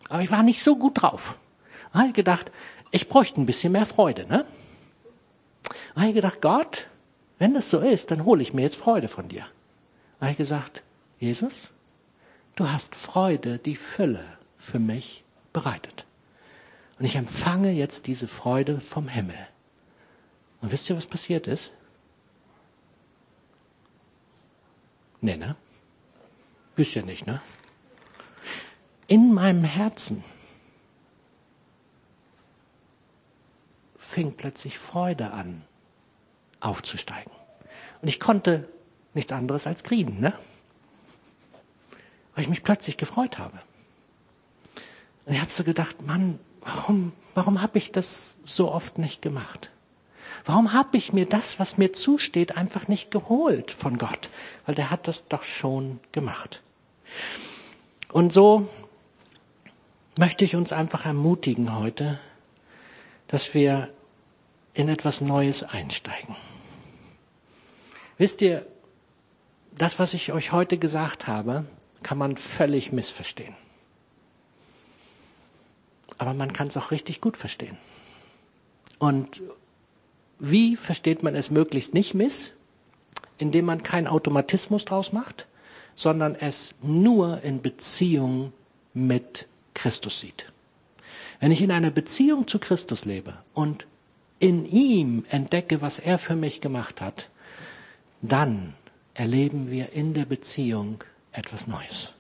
aber 0.10 0.24
ich 0.24 0.32
war 0.32 0.42
nicht 0.42 0.64
so 0.64 0.76
gut 0.76 1.04
drauf. 1.04 1.38
Habe 1.94 2.08
ich 2.08 2.14
gedacht, 2.14 2.52
ich 2.90 3.08
bräuchte 3.10 3.40
ein 3.40 3.46
bisschen 3.46 3.74
mehr 3.74 3.86
Freude, 3.86 4.28
ne? 4.28 4.48
Habe 6.00 6.10
ich 6.10 6.16
gedacht, 6.16 6.42
Gott, 6.42 6.88
wenn 7.40 7.54
das 7.54 7.70
so 7.70 7.80
ist, 7.80 8.10
dann 8.10 8.24
hole 8.24 8.42
ich 8.42 8.54
mir 8.54 8.62
jetzt 8.62 8.78
Freude 8.78 9.10
von 9.10 9.28
dir. 9.28 9.46
Da 10.18 10.28
habe 10.28 10.32
ich 10.32 10.38
gesagt, 10.38 10.82
Jesus, 11.20 11.72
du 12.56 12.70
hast 12.70 12.96
Freude, 12.96 13.60
die 13.60 13.76
Fülle 13.76 14.38
für 14.56 14.80
mich 14.80 15.26
bereitet. 15.52 16.06
Und 17.00 17.04
ich 17.04 17.18
empfange 17.18 17.72
jetzt 17.72 18.08
diese 18.08 18.30
Freude 18.30 18.80
vom 18.80 19.10
Himmel. 19.10 19.36
Und 20.62 20.72
wisst 20.72 20.90
ihr, 20.90 20.96
was 20.96 21.06
passiert 21.06 21.48
ist? 21.48 21.74
Nee, 25.20 25.36
ne? 25.36 25.58
Wisst 26.78 26.96
ihr 26.96 27.04
nicht, 27.04 27.28
ne? 27.28 27.42
In 29.08 29.34
meinem 29.34 29.66
Herzen 29.66 30.24
fing 33.98 34.32
plötzlich 34.32 34.80
Freude 34.80 35.32
an 35.32 35.66
aufzusteigen. 36.60 37.32
Und 38.02 38.08
ich 38.08 38.20
konnte 38.20 38.68
nichts 39.14 39.32
anderes 39.32 39.68
als 39.68 39.84
kriegen, 39.84 40.20
ne? 40.20 40.34
Weil 42.34 42.44
ich 42.44 42.50
mich 42.50 42.64
plötzlich 42.64 42.98
gefreut 42.98 43.38
habe. 43.38 43.60
Und 45.26 45.34
ich 45.34 45.42
habe 45.42 45.52
so 45.52 45.64
gedacht, 45.64 46.06
Mann, 46.06 46.40
warum, 46.62 47.12
warum 47.34 47.62
habe 47.62 47.78
ich 47.78 47.92
das 47.92 48.38
so 48.46 48.72
oft 48.72 48.98
nicht 48.98 49.22
gemacht? 49.22 49.70
Warum 50.46 50.74
habe 50.74 50.98
ich 50.98 51.14
mir 51.14 51.26
das, 51.26 51.60
was 51.60 51.78
mir 51.78 51.94
zusteht, 51.94 52.56
einfach 52.56 52.88
nicht 52.88 53.12
geholt 53.12 53.72
von 53.72 53.98
Gott? 53.98 54.30
Weil 54.66 54.76
der 54.76 54.90
hat 54.90 55.08
das 55.08 55.28
doch 55.28 55.44
schon 55.44 56.00
gemacht. 56.12 56.62
Und 58.12 58.32
so 58.32 58.68
möchte 60.18 60.46
ich 60.46 60.56
uns 60.56 60.74
einfach 60.74 61.06
ermutigen 61.06 61.76
heute, 61.78 62.20
dass 63.28 63.54
wir 63.54 63.94
in 64.74 64.90
etwas 64.90 65.22
Neues 65.22 65.64
einsteigen. 65.64 66.36
Wisst 68.20 68.42
ihr, 68.42 68.68
das, 69.76 69.98
was 69.98 70.14
ich 70.14 70.32
euch 70.32 70.52
heute 70.52 70.78
gesagt 70.78 71.26
habe, 71.26 71.66
kann 72.04 72.20
man 72.20 72.38
völlig 72.38 72.92
missverstehen. 72.92 73.56
Aber 76.20 76.36
man 76.36 76.54
kann 76.54 76.68
es 76.68 76.78
auch 76.78 76.92
richtig 76.92 77.22
gut 77.22 77.38
verstehen. 77.38 77.78
Und 79.00 79.42
Wie 80.40 80.78
versteht 80.78 81.22
man 81.22 81.36
es 81.36 81.52
möglichst 81.52 81.94
nicht 81.94 82.14
miss? 82.14 82.54
Indem 83.38 83.66
man 83.66 83.84
keinen 83.84 84.08
Automatismus 84.08 84.86
draus 84.86 85.12
macht, 85.12 85.48
sondern 85.96 86.34
es 86.36 86.76
nur 86.82 87.42
in 87.44 87.62
Beziehung 87.62 88.54
mit 88.94 89.48
Christus 89.74 90.22
sieht. 90.22 90.46
Wenn 91.42 91.52
ich 91.52 91.62
in 91.62 91.72
einer 91.72 91.92
Beziehung 91.92 92.48
zu 92.48 92.60
Christus 92.60 93.06
lebe 93.06 93.38
und 93.54 93.86
in 94.40 94.66
ihm 94.66 95.26
entdecke, 95.30 95.82
was 95.82 96.00
er 96.00 96.18
für 96.18 96.36
mich 96.36 96.62
gemacht 96.62 97.02
hat, 97.02 97.30
dann 98.22 98.74
erleben 99.14 99.70
wir 99.70 99.94
in 99.94 100.14
der 100.14 100.26
Beziehung 100.26 101.04
etwas 101.32 101.68
Neues. 101.68 102.14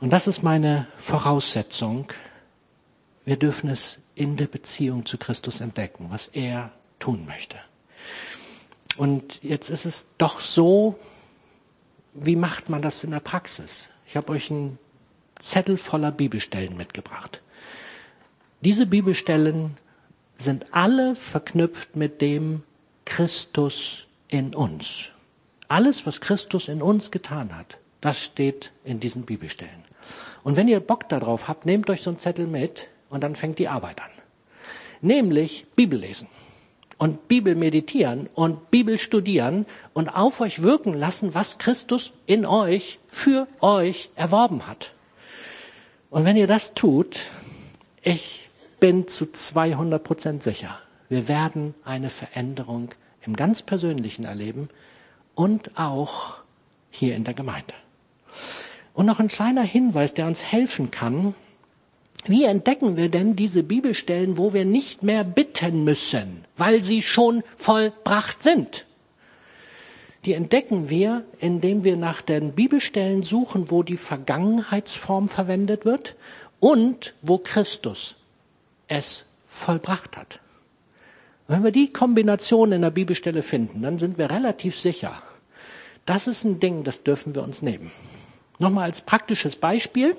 Und 0.00 0.10
das 0.12 0.26
ist 0.26 0.42
meine 0.42 0.86
Voraussetzung. 0.96 2.12
Wir 3.24 3.36
dürfen 3.36 3.70
es 3.70 4.00
in 4.14 4.36
der 4.36 4.46
Beziehung 4.46 5.06
zu 5.06 5.18
Christus 5.18 5.60
entdecken, 5.60 6.06
was 6.10 6.28
er 6.28 6.70
tun 6.98 7.26
möchte. 7.26 7.56
Und 8.96 9.42
jetzt 9.42 9.68
ist 9.70 9.84
es 9.84 10.06
doch 10.18 10.40
so, 10.40 10.98
wie 12.14 12.36
macht 12.36 12.70
man 12.70 12.82
das 12.82 13.04
in 13.04 13.10
der 13.10 13.20
Praxis? 13.20 13.88
Ich 14.06 14.16
habe 14.16 14.32
euch 14.32 14.50
einen 14.50 14.78
Zettel 15.38 15.76
voller 15.76 16.12
Bibelstellen 16.12 16.76
mitgebracht. 16.76 17.42
Diese 18.62 18.86
Bibelstellen 18.86 19.76
sind 20.38 20.66
alle 20.72 21.14
verknüpft 21.14 21.96
mit 21.96 22.20
dem 22.20 22.62
Christus 23.04 24.05
in 24.28 24.54
uns. 24.54 25.10
Alles, 25.68 26.06
was 26.06 26.20
Christus 26.20 26.68
in 26.68 26.82
uns 26.82 27.10
getan 27.10 27.56
hat, 27.56 27.78
das 28.00 28.22
steht 28.22 28.72
in 28.84 29.00
diesen 29.00 29.24
Bibelstellen. 29.24 29.84
Und 30.42 30.56
wenn 30.56 30.68
ihr 30.68 30.80
Bock 30.80 31.08
darauf 31.08 31.48
habt, 31.48 31.66
nehmt 31.66 31.90
euch 31.90 32.02
so 32.02 32.10
einen 32.10 32.18
Zettel 32.18 32.46
mit 32.46 32.88
und 33.10 33.22
dann 33.24 33.34
fängt 33.34 33.58
die 33.58 33.68
Arbeit 33.68 34.00
an. 34.00 34.10
Nämlich 35.00 35.66
Bibel 35.74 35.98
lesen 35.98 36.28
und 36.98 37.28
Bibel 37.28 37.54
meditieren 37.54 38.28
und 38.34 38.70
Bibel 38.70 38.98
studieren 38.98 39.66
und 39.92 40.08
auf 40.08 40.40
euch 40.40 40.62
wirken 40.62 40.94
lassen, 40.94 41.34
was 41.34 41.58
Christus 41.58 42.12
in 42.26 42.46
euch 42.46 42.98
für 43.06 43.48
euch 43.60 44.10
erworben 44.14 44.66
hat. 44.66 44.92
Und 46.10 46.24
wenn 46.24 46.36
ihr 46.36 46.46
das 46.46 46.74
tut, 46.74 47.18
ich 48.02 48.48
bin 48.80 49.08
zu 49.08 49.30
200 49.30 50.02
Prozent 50.02 50.42
sicher, 50.42 50.78
wir 51.08 51.28
werden 51.28 51.74
eine 51.84 52.10
Veränderung 52.10 52.90
im 53.26 53.36
ganz 53.36 53.62
Persönlichen 53.62 54.24
erleben 54.24 54.68
und 55.34 55.78
auch 55.78 56.38
hier 56.90 57.14
in 57.14 57.24
der 57.24 57.34
Gemeinde. 57.34 57.74
Und 58.94 59.06
noch 59.06 59.20
ein 59.20 59.28
kleiner 59.28 59.62
Hinweis, 59.62 60.14
der 60.14 60.26
uns 60.26 60.44
helfen 60.44 60.90
kann. 60.90 61.34
Wie 62.24 62.44
entdecken 62.44 62.96
wir 62.96 63.10
denn 63.10 63.36
diese 63.36 63.62
Bibelstellen, 63.62 64.38
wo 64.38 64.52
wir 64.52 64.64
nicht 64.64 65.02
mehr 65.02 65.22
bitten 65.22 65.84
müssen, 65.84 66.44
weil 66.56 66.82
sie 66.82 67.02
schon 67.02 67.42
vollbracht 67.56 68.42
sind? 68.42 68.86
Die 70.24 70.32
entdecken 70.32 70.88
wir, 70.88 71.24
indem 71.38 71.84
wir 71.84 71.96
nach 71.96 72.20
den 72.20 72.52
Bibelstellen 72.52 73.22
suchen, 73.22 73.70
wo 73.70 73.84
die 73.84 73.96
Vergangenheitsform 73.96 75.28
verwendet 75.28 75.84
wird 75.84 76.16
und 76.58 77.14
wo 77.22 77.38
Christus 77.38 78.16
es 78.88 79.26
vollbracht 79.44 80.16
hat. 80.16 80.40
Wenn 81.48 81.62
wir 81.62 81.70
die 81.70 81.92
Kombination 81.92 82.72
in 82.72 82.82
der 82.82 82.90
Bibelstelle 82.90 83.42
finden, 83.42 83.82
dann 83.82 83.98
sind 83.98 84.18
wir 84.18 84.30
relativ 84.30 84.76
sicher, 84.78 85.22
das 86.04 86.26
ist 86.26 86.44
ein 86.44 86.60
Ding, 86.60 86.84
das 86.84 87.02
dürfen 87.02 87.34
wir 87.34 87.42
uns 87.42 87.62
nehmen. 87.62 87.92
Nochmal 88.58 88.84
als 88.84 89.02
praktisches 89.02 89.56
Beispiel. 89.56 90.16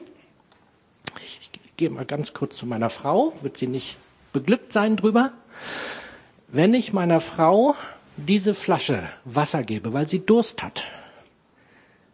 Ich 1.21 1.49
gehe 1.77 1.89
mal 1.89 2.05
ganz 2.05 2.33
kurz 2.33 2.57
zu 2.57 2.65
meiner 2.65 2.89
Frau, 2.89 3.33
wird 3.41 3.57
sie 3.57 3.67
nicht 3.67 3.97
beglückt 4.33 4.71
sein 4.71 4.95
drüber. 4.95 5.33
Wenn 6.47 6.73
ich 6.73 6.93
meiner 6.93 7.19
Frau 7.19 7.75
diese 8.15 8.53
Flasche 8.53 9.03
Wasser 9.25 9.63
gebe, 9.63 9.93
weil 9.93 10.07
sie 10.07 10.25
Durst 10.25 10.63
hat, 10.63 10.85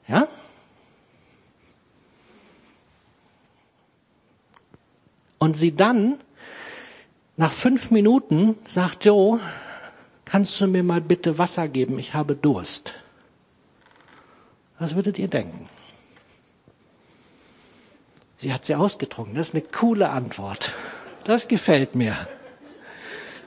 ja? 0.08 0.28
Und 5.38 5.56
sie 5.58 5.76
dann 5.76 6.20
nach 7.36 7.52
fünf 7.52 7.92
Minuten 7.92 8.58
sagt, 8.66 9.06
Joe, 9.06 9.40
kannst 10.26 10.60
du 10.62 10.68
mir 10.68 10.84
mal 10.84 11.02
bitte 11.02 11.38
Wasser 11.38 11.68
geben? 11.68 12.00
Ich 12.00 12.14
habe 12.14 12.36
Durst. 12.36 12.94
Was 14.80 14.96
würdet 14.96 15.18
ihr 15.18 15.28
denken? 15.28 15.70
Sie 18.36 18.54
hat 18.54 18.66
sie 18.66 18.76
ausgetrunken. 18.76 19.36
Das 19.36 19.50
ist 19.50 19.56
eine 19.56 19.64
coole 19.64 20.10
Antwort. 20.10 20.74
Das 21.24 21.48
gefällt 21.48 21.96
mir. 21.96 22.16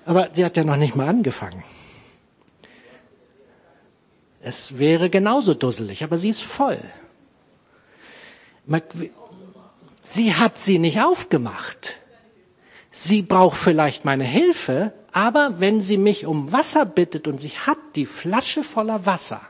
Aber 0.06 0.30
sie 0.32 0.44
hat 0.44 0.56
ja 0.56 0.64
noch 0.64 0.76
nicht 0.76 0.96
mal 0.96 1.08
angefangen. 1.08 1.62
Es 4.40 4.78
wäre 4.78 5.10
genauso 5.10 5.54
dusselig, 5.54 6.04
aber 6.04 6.18
sie 6.18 6.28
ist 6.28 6.44
voll. 6.44 6.80
Sie 10.02 10.34
hat 10.34 10.56
sie 10.56 10.78
nicht 10.78 11.00
aufgemacht. 11.00 11.98
Sie 12.98 13.20
braucht 13.20 13.58
vielleicht 13.58 14.06
meine 14.06 14.24
Hilfe, 14.24 14.94
aber 15.12 15.60
wenn 15.60 15.82
sie 15.82 15.98
mich 15.98 16.24
um 16.24 16.50
Wasser 16.50 16.86
bittet 16.86 17.28
und 17.28 17.36
sie 17.36 17.50
hat 17.50 17.76
die 17.94 18.06
Flasche 18.06 18.62
voller 18.62 19.04
Wasser 19.04 19.42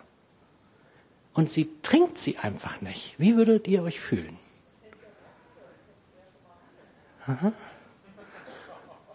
und 1.33 1.49
sie 1.49 1.71
trinkt 1.81 2.19
sie 2.19 2.39
einfach 2.39 2.81
nicht, 2.81 3.15
wie 3.19 3.37
würdet 3.37 3.69
ihr 3.69 3.85
euch 3.85 4.01
fühlen? 4.01 4.37
Aha. 7.25 7.53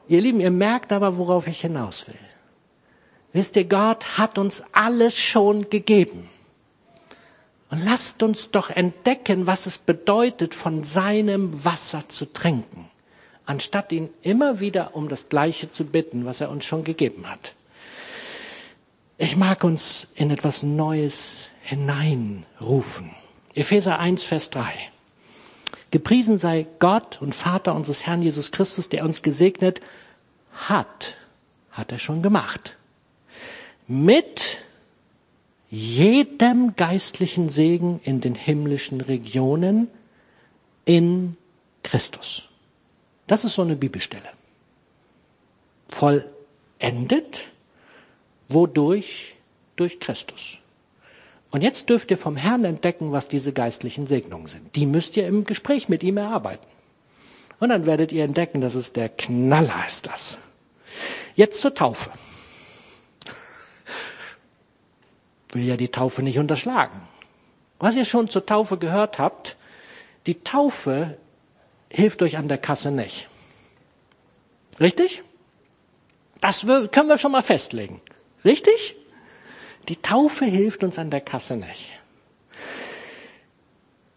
Ihr 0.07 0.21
Lieben, 0.21 0.39
ihr 0.39 0.49
merkt 0.49 0.93
aber, 0.93 1.17
worauf 1.17 1.47
ich 1.47 1.59
hinaus 1.59 2.07
will. 2.07 2.15
Wisst 3.33 3.57
ihr, 3.57 3.65
Gott 3.65 4.17
hat 4.17 4.37
uns 4.37 4.63
alles 4.71 5.19
schon 5.19 5.69
gegeben. 5.69 6.29
Und 7.69 7.83
lasst 7.83 8.23
uns 8.23 8.49
doch 8.51 8.69
entdecken, 8.69 9.45
was 9.45 9.65
es 9.65 9.77
bedeutet, 9.77 10.55
von 10.55 10.83
seinem 10.83 11.65
Wasser 11.65 12.07
zu 12.07 12.31
trinken, 12.31 12.90
anstatt 13.45 13.91
ihn 13.91 14.09
immer 14.21 14.59
wieder 14.59 14.95
um 14.95 15.09
das 15.09 15.29
Gleiche 15.29 15.69
zu 15.69 15.85
bitten, 15.85 16.25
was 16.25 16.41
er 16.41 16.49
uns 16.49 16.65
schon 16.65 16.83
gegeben 16.83 17.29
hat. 17.29 17.53
Ich 19.17 19.35
mag 19.35 19.63
uns 19.63 20.07
in 20.15 20.31
etwas 20.31 20.63
Neues 20.63 21.49
hineinrufen. 21.61 23.11
Epheser 23.53 23.99
1, 23.99 24.23
Vers 24.23 24.49
3. 24.49 24.73
Gepriesen 25.91 26.37
sei 26.37 26.65
Gott 26.79 27.21
und 27.21 27.35
Vater 27.35 27.75
unseres 27.75 28.05
Herrn 28.05 28.21
Jesus 28.21 28.51
Christus, 28.51 28.89
der 28.89 29.03
uns 29.03 29.21
gesegnet 29.21 29.81
hat, 30.53 31.15
hat 31.71 31.91
er 31.91 31.99
schon 31.99 32.21
gemacht, 32.21 32.77
mit 33.87 34.57
jedem 35.69 36.75
geistlichen 36.75 37.49
Segen 37.49 37.99
in 38.03 38.21
den 38.21 38.35
himmlischen 38.35 39.01
Regionen 39.01 39.87
in 40.85 41.37
Christus. 41.83 42.50
Das 43.31 43.45
ist 43.45 43.55
so 43.55 43.61
eine 43.61 43.77
Bibelstelle. 43.77 44.27
Vollendet, 45.87 47.47
wodurch? 48.49 49.37
Durch 49.77 50.01
Christus. 50.01 50.57
Und 51.49 51.61
jetzt 51.61 51.87
dürft 51.89 52.11
ihr 52.11 52.17
vom 52.17 52.35
Herrn 52.35 52.65
entdecken, 52.65 53.13
was 53.13 53.29
diese 53.29 53.53
geistlichen 53.53 54.05
Segnungen 54.05 54.47
sind. 54.47 54.75
Die 54.75 54.85
müsst 54.85 55.15
ihr 55.15 55.27
im 55.27 55.45
Gespräch 55.45 55.87
mit 55.87 56.03
ihm 56.03 56.17
erarbeiten. 56.17 56.67
Und 57.61 57.69
dann 57.69 57.85
werdet 57.85 58.11
ihr 58.11 58.25
entdecken, 58.25 58.59
dass 58.59 58.75
es 58.75 58.91
der 58.91 59.07
Knaller 59.07 59.85
ist 59.87 60.07
das. 60.07 60.35
Jetzt 61.33 61.61
zur 61.61 61.73
Taufe. 61.73 62.11
Will 65.53 65.63
ja 65.63 65.77
die 65.77 65.87
Taufe 65.87 66.21
nicht 66.21 66.37
unterschlagen. 66.37 66.99
Was 67.79 67.95
ihr 67.95 68.03
schon 68.03 68.29
zur 68.29 68.45
Taufe 68.45 68.77
gehört 68.77 69.19
habt, 69.19 69.55
die 70.25 70.43
Taufe 70.43 71.17
hilft 71.91 72.21
euch 72.21 72.37
an 72.37 72.47
der 72.47 72.57
Kasse 72.57 72.91
nicht. 72.91 73.27
Richtig? 74.79 75.23
Das 76.39 76.65
können 76.65 77.09
wir 77.09 77.17
schon 77.17 77.31
mal 77.31 77.43
festlegen. 77.43 78.01
Richtig? 78.43 78.95
Die 79.89 80.01
Taufe 80.01 80.45
hilft 80.45 80.83
uns 80.83 80.97
an 80.97 81.11
der 81.11 81.21
Kasse 81.21 81.55
nicht. 81.55 81.91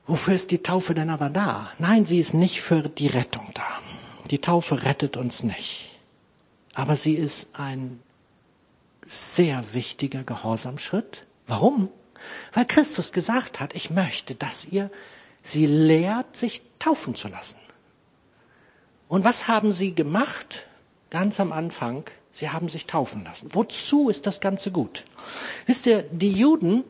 Wofür 0.07 0.34
ist 0.34 0.51
die 0.51 0.62
Taufe 0.62 0.94
denn 0.94 1.11
aber 1.11 1.30
da? 1.30 1.72
Nein, 1.78 2.05
sie 2.07 2.18
ist 2.18 2.34
nicht 2.34 2.61
für 2.61 2.82
die 2.82 3.07
Rettung 3.07 3.49
da. 3.55 3.80
Die 4.30 4.38
Taufe 4.38 4.82
rettet 4.84 5.16
uns 5.16 5.42
nicht. 5.42 5.90
Aber 6.74 6.96
sie 6.96 7.14
ist 7.14 7.59
ein 7.59 8.01
sehr 9.07 9.74
wichtiger 9.74 10.22
Gehorsamschritt. 10.22 11.26
Warum? 11.46 11.88
Weil 12.53 12.66
Christus 12.66 13.12
gesagt 13.12 13.61
hat, 13.61 13.74
ich 13.74 13.90
möchte, 13.90 14.34
dass 14.34 14.66
ihr 14.66 14.90
sie 15.45 15.66
lehrt, 15.66 16.36
sich 16.36 16.62
taufen 16.80 17.14
zu 17.14 17.28
lassen. 17.28 17.59
Und 19.07 19.22
was 19.22 19.47
haben 19.47 19.72
sie 19.72 19.95
gemacht? 19.95 20.66
Ganz 21.11 21.38
am 21.38 21.53
Anfang 21.53 22.05
Sie 22.34 22.51
haben 22.51 22.68
sich 22.68 22.86
taufen 22.86 23.22
lassen. 23.22 23.51
Wozu 23.53 24.11
ist 24.11 24.26
das 24.26 24.40
Ganze 24.40 24.72
gut? 24.72 25.05
Wisst 25.66 25.86
ihr, 25.86 26.03
die 26.03 26.32
Juden, 26.32 26.82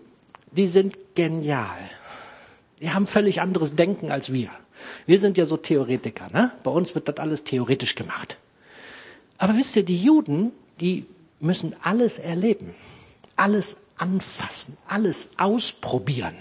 die 0.52 0.66
sind 0.66 0.96
genial. 1.14 1.78
Die 2.80 2.90
haben 2.90 3.06
völlig 3.06 3.42
anderes 3.42 3.76
Denken 3.76 4.10
als 4.10 4.32
wir. 4.32 4.50
Wir 5.04 5.18
sind 5.18 5.36
ja 5.36 5.44
so 5.44 5.58
Theoretiker, 5.58 6.30
ne? 6.30 6.50
Bei 6.62 6.70
uns 6.70 6.94
wird 6.94 7.08
das 7.08 7.18
alles 7.18 7.44
theoretisch 7.44 7.94
gemacht. 7.94 8.38
Aber 9.36 9.54
wisst 9.54 9.76
ihr, 9.76 9.84
die 9.84 10.02
Juden, 10.02 10.52
die 10.80 11.04
müssen 11.40 11.76
alles 11.82 12.18
erleben, 12.18 12.74
alles 13.36 13.76
anfassen, 13.98 14.78
alles 14.88 15.28
ausprobieren. 15.36 16.36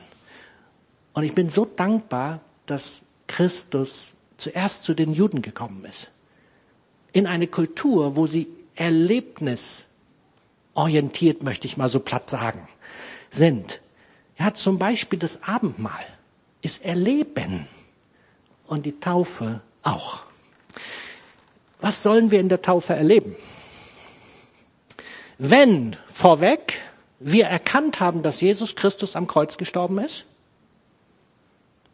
Und 1.13 1.23
ich 1.23 1.33
bin 1.33 1.49
so 1.49 1.65
dankbar, 1.65 2.41
dass 2.65 3.03
Christus 3.27 4.15
zuerst 4.37 4.83
zu 4.83 4.93
den 4.93 5.13
Juden 5.13 5.41
gekommen 5.41 5.85
ist. 5.85 6.11
In 7.11 7.27
eine 7.27 7.47
Kultur, 7.47 8.15
wo 8.15 8.25
sie 8.25 8.47
erlebnisorientiert, 8.75 11.43
möchte 11.43 11.67
ich 11.67 11.77
mal 11.77 11.89
so 11.89 11.99
platt 11.99 12.29
sagen, 12.29 12.67
sind. 13.29 13.81
Ja, 14.39 14.53
zum 14.53 14.79
Beispiel 14.79 15.19
das 15.19 15.43
Abendmahl 15.43 16.05
ist 16.61 16.83
Erleben 16.83 17.67
und 18.65 18.85
die 18.85 18.99
Taufe 18.99 19.61
auch. 19.83 20.21
Was 21.81 22.01
sollen 22.01 22.31
wir 22.31 22.39
in 22.39 22.49
der 22.49 22.61
Taufe 22.61 22.93
erleben? 22.93 23.35
Wenn 25.37 25.95
vorweg 26.07 26.81
wir 27.19 27.45
erkannt 27.45 27.99
haben, 27.99 28.23
dass 28.23 28.41
Jesus 28.41 28.75
Christus 28.75 29.15
am 29.15 29.27
Kreuz 29.27 29.57
gestorben 29.57 29.99
ist 29.99 30.25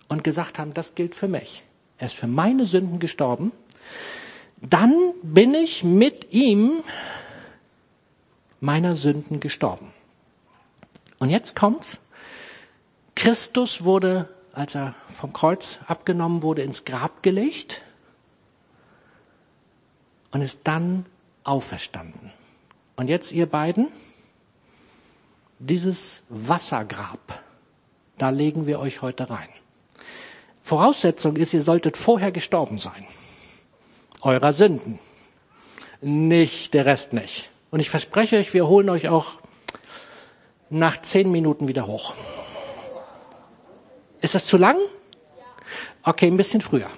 und 0.09 0.23
gesagt 0.23 0.59
haben, 0.59 0.73
das 0.73 0.95
gilt 0.95 1.15
für 1.15 1.29
mich. 1.29 1.63
Er 1.97 2.07
ist 2.07 2.15
für 2.15 2.27
meine 2.27 2.65
Sünden 2.65 2.99
gestorben. 2.99 3.53
Dann 4.57 5.13
bin 5.23 5.53
ich 5.53 5.83
mit 5.83 6.33
ihm 6.33 6.83
meiner 8.59 8.95
Sünden 8.95 9.39
gestorben. 9.39 9.93
Und 11.19 11.29
jetzt 11.29 11.55
kommt's. 11.55 11.97
Christus 13.15 13.83
wurde, 13.83 14.29
als 14.53 14.75
er 14.75 14.95
vom 15.07 15.33
Kreuz 15.33 15.79
abgenommen 15.87 16.43
wurde, 16.43 16.63
ins 16.63 16.85
Grab 16.85 17.23
gelegt 17.23 17.81
und 20.31 20.41
ist 20.41 20.61
dann 20.65 21.05
auferstanden. 21.43 22.31
Und 22.95 23.07
jetzt 23.07 23.31
ihr 23.31 23.45
beiden, 23.45 23.87
dieses 25.59 26.23
Wassergrab, 26.29 27.43
da 28.17 28.29
legen 28.29 28.67
wir 28.67 28.79
euch 28.79 29.01
heute 29.01 29.29
rein. 29.29 29.49
Voraussetzung 30.61 31.35
ist, 31.35 31.53
ihr 31.53 31.61
solltet 31.61 31.97
vorher 31.97 32.31
gestorben 32.31 32.77
sein. 32.77 33.05
Eurer 34.21 34.53
Sünden. 34.53 34.99
Nicht 36.01 36.73
der 36.73 36.85
Rest 36.85 37.13
nicht. 37.13 37.49
Und 37.71 37.79
ich 37.79 37.89
verspreche 37.89 38.37
euch, 38.37 38.53
wir 38.53 38.67
holen 38.67 38.89
euch 38.89 39.09
auch 39.09 39.39
nach 40.69 41.01
zehn 41.01 41.31
Minuten 41.31 41.67
wieder 41.67 41.87
hoch. 41.87 42.13
Ist 44.21 44.35
das 44.35 44.45
zu 44.45 44.57
lang? 44.57 44.77
Okay, 46.03 46.27
ein 46.27 46.37
bisschen 46.37 46.61
früher. 46.61 46.89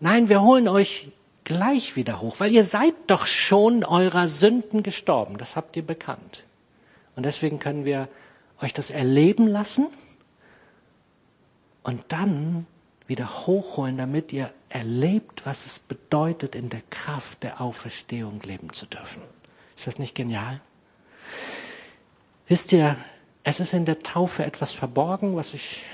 Nein, 0.00 0.28
wir 0.28 0.42
holen 0.42 0.68
euch 0.68 1.08
gleich 1.44 1.96
wieder 1.96 2.20
hoch, 2.20 2.36
weil 2.38 2.52
ihr 2.52 2.64
seid 2.64 2.94
doch 3.06 3.26
schon 3.26 3.84
eurer 3.84 4.28
Sünden 4.28 4.82
gestorben. 4.82 5.38
Das 5.38 5.56
habt 5.56 5.76
ihr 5.76 5.86
bekannt. 5.86 6.44
Und 7.14 7.24
deswegen 7.24 7.58
können 7.58 7.86
wir 7.86 8.08
euch 8.60 8.74
das 8.74 8.90
erleben 8.90 9.46
lassen 9.46 9.86
und 11.86 12.06
dann 12.08 12.66
wieder 13.06 13.46
hochholen, 13.46 13.96
damit 13.96 14.32
ihr 14.32 14.52
erlebt, 14.68 15.46
was 15.46 15.66
es 15.66 15.78
bedeutet, 15.78 16.56
in 16.56 16.68
der 16.68 16.82
Kraft 16.90 17.44
der 17.44 17.60
Auferstehung 17.60 18.40
leben 18.40 18.72
zu 18.72 18.86
dürfen. 18.86 19.22
Ist 19.76 19.86
das 19.86 20.00
nicht 20.00 20.16
genial? 20.16 20.60
Wisst 22.48 22.72
ihr, 22.72 22.96
es 23.44 23.60
ist 23.60 23.72
in 23.72 23.84
der 23.84 24.00
Taufe 24.00 24.44
etwas 24.44 24.72
verborgen, 24.72 25.36
was 25.36 25.54
ich 25.54 25.84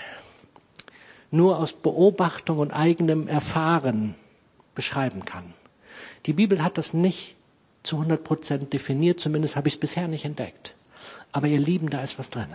nur 1.31 1.59
aus 1.59 1.75
Beobachtung 1.75 2.59
und 2.59 2.73
eigenem 2.73 3.29
Erfahren 3.29 4.15
beschreiben 4.75 5.27
kann. 5.27 5.53
Die 6.25 6.33
Bibel 6.33 6.65
hat 6.65 6.79
das 6.79 6.95
nicht 6.95 7.37
zu 7.83 7.97
100 7.97 8.25
Prozent 8.25 8.73
definiert, 8.73 9.21
zumindest 9.21 9.57
habe 9.57 9.69
ich 9.69 9.75
es 9.75 9.81
bisher 9.81 10.09
nicht 10.09 10.25
entdeckt. 10.25 10.75
Aber 11.33 11.49
ihr 11.49 11.61
Lieben, 11.61 11.91
da 11.91 12.01
ist 12.03 12.19
was 12.19 12.31
drin. 12.31 12.49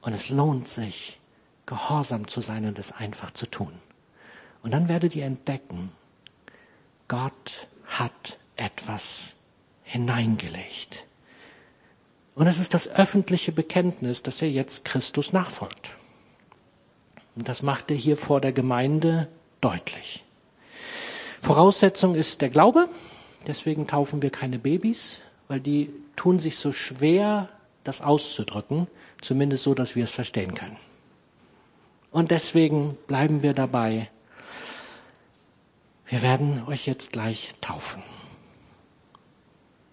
Und 0.00 0.12
es 0.12 0.28
lohnt 0.28 0.68
sich, 0.68 1.18
gehorsam 1.72 2.28
zu 2.28 2.42
sein 2.42 2.66
und 2.66 2.78
es 2.78 2.92
einfach 2.92 3.30
zu 3.30 3.46
tun. 3.46 3.72
Und 4.62 4.72
dann 4.72 4.88
werdet 4.88 5.16
ihr 5.16 5.24
entdecken, 5.24 5.90
Gott 7.08 7.66
hat 7.86 8.38
etwas 8.56 9.32
hineingelegt. 9.82 11.04
Und 12.34 12.46
es 12.46 12.60
ist 12.60 12.74
das 12.74 12.88
öffentliche 12.88 13.52
Bekenntnis, 13.52 14.22
dass 14.22 14.42
er 14.42 14.50
jetzt 14.50 14.84
Christus 14.84 15.32
nachfolgt. 15.32 15.94
Und 17.36 17.48
das 17.48 17.62
macht 17.62 17.90
er 17.90 17.96
hier 17.96 18.18
vor 18.18 18.42
der 18.42 18.52
Gemeinde 18.52 19.28
deutlich. 19.62 20.24
Voraussetzung 21.40 22.14
ist 22.14 22.42
der 22.42 22.50
Glaube. 22.50 22.88
Deswegen 23.46 23.86
taufen 23.86 24.20
wir 24.20 24.30
keine 24.30 24.58
Babys, 24.58 25.20
weil 25.48 25.60
die 25.60 25.90
tun 26.16 26.38
sich 26.38 26.58
so 26.58 26.72
schwer, 26.72 27.48
das 27.82 28.02
auszudrücken, 28.02 28.88
zumindest 29.22 29.64
so, 29.64 29.72
dass 29.72 29.96
wir 29.96 30.04
es 30.04 30.12
verstehen 30.12 30.54
können. 30.54 30.76
Und 32.12 32.30
deswegen 32.30 32.96
bleiben 33.06 33.42
wir 33.42 33.54
dabei. 33.54 34.10
Wir 36.06 36.20
werden 36.20 36.62
euch 36.66 36.86
jetzt 36.86 37.12
gleich 37.12 37.52
taufen. 37.62 38.02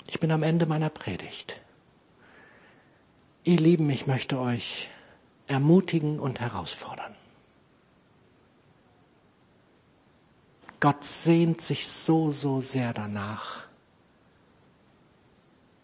Ich 0.07 0.19
bin 0.19 0.31
am 0.31 0.43
Ende 0.43 0.65
meiner 0.65 0.89
Predigt. 0.89 1.61
Ihr 3.45 3.57
Lieben, 3.57 3.89
ich 3.89 4.05
möchte 4.05 4.37
euch 4.37 4.89
ermutigen 5.47 6.19
und 6.19 6.41
herausfordern. 6.41 7.15
Gott 10.81 11.03
sehnt 11.03 11.61
sich 11.61 11.87
so, 11.87 12.31
so 12.31 12.59
sehr 12.59 12.93
danach, 12.93 13.65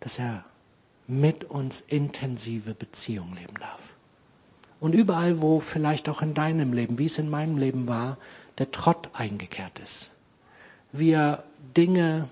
dass 0.02 0.20
er 0.20 0.44
mit 1.08 1.46
uns 1.46 1.82
intensive 1.82 2.74
Beziehungen 2.74 3.36
leben 3.36 3.56
darf. 3.60 3.95
Und 4.80 4.94
überall, 4.94 5.42
wo 5.42 5.60
vielleicht 5.60 6.10
auch 6.10 6.22
in 6.22 6.34
deinem 6.34 6.74
Leben, 6.74 7.00
wie 7.00 7.06
es 7.06 7.18
in 7.18 7.30
meinem 7.30 7.58
Leben 7.58 7.88
war, 7.88 8.18
der 8.58 8.72
Trott 8.72 9.10
eingekehrt 9.14 9.80
ist, 9.80 10.12
wir 10.92 11.44
Dinge 11.76 12.30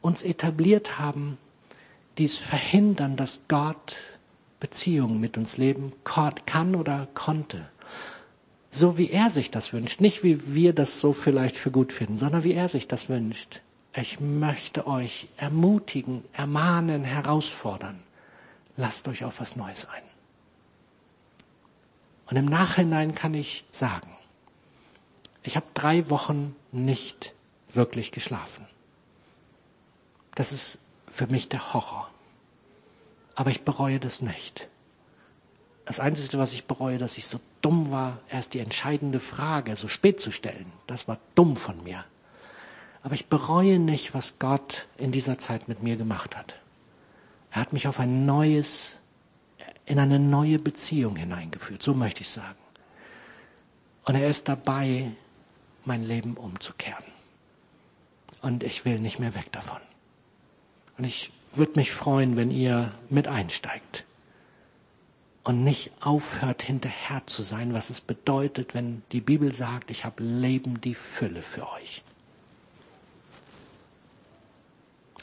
uns 0.00 0.22
etabliert 0.22 0.98
haben, 0.98 1.38
die 2.18 2.24
es 2.24 2.36
verhindern, 2.36 3.16
dass 3.16 3.40
Gott 3.48 3.96
Beziehungen 4.60 5.20
mit 5.20 5.36
uns 5.36 5.56
leben 5.56 5.92
kann 6.04 6.74
oder 6.74 7.08
konnte 7.14 7.68
so 8.70 8.96
wie 8.96 9.10
er 9.10 9.30
sich 9.30 9.50
das 9.50 9.72
wünscht. 9.72 10.00
Nicht 10.00 10.22
wie 10.22 10.54
wir 10.54 10.72
das 10.72 11.00
so 11.00 11.12
vielleicht 11.12 11.56
für 11.56 11.70
gut 11.70 11.92
finden, 11.92 12.18
sondern 12.18 12.44
wie 12.44 12.54
er 12.54 12.68
sich 12.68 12.86
das 12.86 13.08
wünscht. 13.08 13.60
Ich 13.94 14.20
möchte 14.20 14.86
euch 14.86 15.26
ermutigen, 15.36 16.22
ermahnen, 16.32 17.02
herausfordern. 17.02 18.00
Lasst 18.76 19.08
euch 19.08 19.24
auf 19.24 19.40
was 19.40 19.56
Neues 19.56 19.88
ein. 19.88 20.02
Und 22.30 22.36
im 22.36 22.44
Nachhinein 22.44 23.14
kann 23.14 23.34
ich 23.34 23.64
sagen, 23.70 24.08
ich 25.42 25.56
habe 25.56 25.66
drei 25.74 26.08
Wochen 26.10 26.54
nicht 26.70 27.34
wirklich 27.66 28.12
geschlafen. 28.12 28.66
Das 30.36 30.52
ist 30.52 30.78
für 31.08 31.26
mich 31.26 31.48
der 31.48 31.74
Horror. 31.74 32.08
Aber 33.34 33.50
ich 33.50 33.62
bereue 33.62 33.98
das 33.98 34.22
nicht. 34.22 34.68
Das 35.84 35.98
Einzige, 35.98 36.38
was 36.38 36.52
ich 36.52 36.66
bereue, 36.66 36.98
dass 36.98 37.18
ich 37.18 37.26
so 37.26 37.40
dumm 37.62 37.90
war, 37.90 38.18
erst 38.28 38.54
die 38.54 38.60
entscheidende 38.60 39.18
Frage 39.18 39.74
so 39.74 39.88
spät 39.88 40.20
zu 40.20 40.30
stellen. 40.30 40.70
Das 40.86 41.08
war 41.08 41.18
dumm 41.34 41.56
von 41.56 41.82
mir. 41.82 42.04
Aber 43.02 43.14
ich 43.14 43.26
bereue 43.26 43.80
nicht, 43.80 44.14
was 44.14 44.38
Gott 44.38 44.86
in 44.98 45.10
dieser 45.10 45.38
Zeit 45.38 45.66
mit 45.66 45.82
mir 45.82 45.96
gemacht 45.96 46.36
hat. 46.36 46.54
Er 47.50 47.62
hat 47.62 47.72
mich 47.72 47.88
auf 47.88 47.98
ein 47.98 48.24
neues, 48.24 48.99
in 49.90 49.98
eine 49.98 50.20
neue 50.20 50.60
Beziehung 50.60 51.16
hineingeführt, 51.16 51.82
so 51.82 51.94
möchte 51.94 52.20
ich 52.20 52.28
sagen. 52.28 52.58
Und 54.04 54.14
er 54.14 54.28
ist 54.28 54.48
dabei, 54.48 55.10
mein 55.84 56.04
Leben 56.04 56.36
umzukehren. 56.36 57.04
Und 58.40 58.62
ich 58.62 58.84
will 58.84 59.00
nicht 59.00 59.18
mehr 59.18 59.34
weg 59.34 59.50
davon. 59.50 59.80
Und 60.96 61.04
ich 61.04 61.32
würde 61.52 61.72
mich 61.74 61.90
freuen, 61.90 62.36
wenn 62.36 62.52
ihr 62.52 62.94
mit 63.08 63.26
einsteigt 63.26 64.04
und 65.42 65.64
nicht 65.64 65.90
aufhört, 66.00 66.62
hinterher 66.62 67.26
zu 67.26 67.42
sein, 67.42 67.74
was 67.74 67.90
es 67.90 68.00
bedeutet, 68.00 68.74
wenn 68.74 69.02
die 69.10 69.20
Bibel 69.20 69.52
sagt, 69.52 69.90
ich 69.90 70.04
habe 70.04 70.22
Leben 70.22 70.80
die 70.80 70.94
Fülle 70.94 71.42
für 71.42 71.68
euch. 71.68 72.04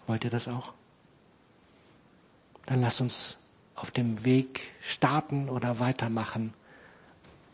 Wollt 0.08 0.26
ihr 0.26 0.30
das 0.30 0.50
auch? 0.50 0.74
Dann 2.66 2.82
lasst 2.82 3.00
uns 3.00 3.38
auf 3.78 3.92
dem 3.92 4.26
Weg 4.26 4.72
starten 4.82 5.50
oder 5.50 5.80
weitermachen 5.80 6.54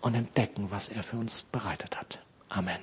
und 0.02 0.16
entdecken, 0.16 0.72
was 0.72 0.88
er 0.88 1.04
für 1.04 1.18
uns 1.18 1.44
bereitet 1.44 2.00
hat. 2.00 2.24
Amen. 2.50 2.80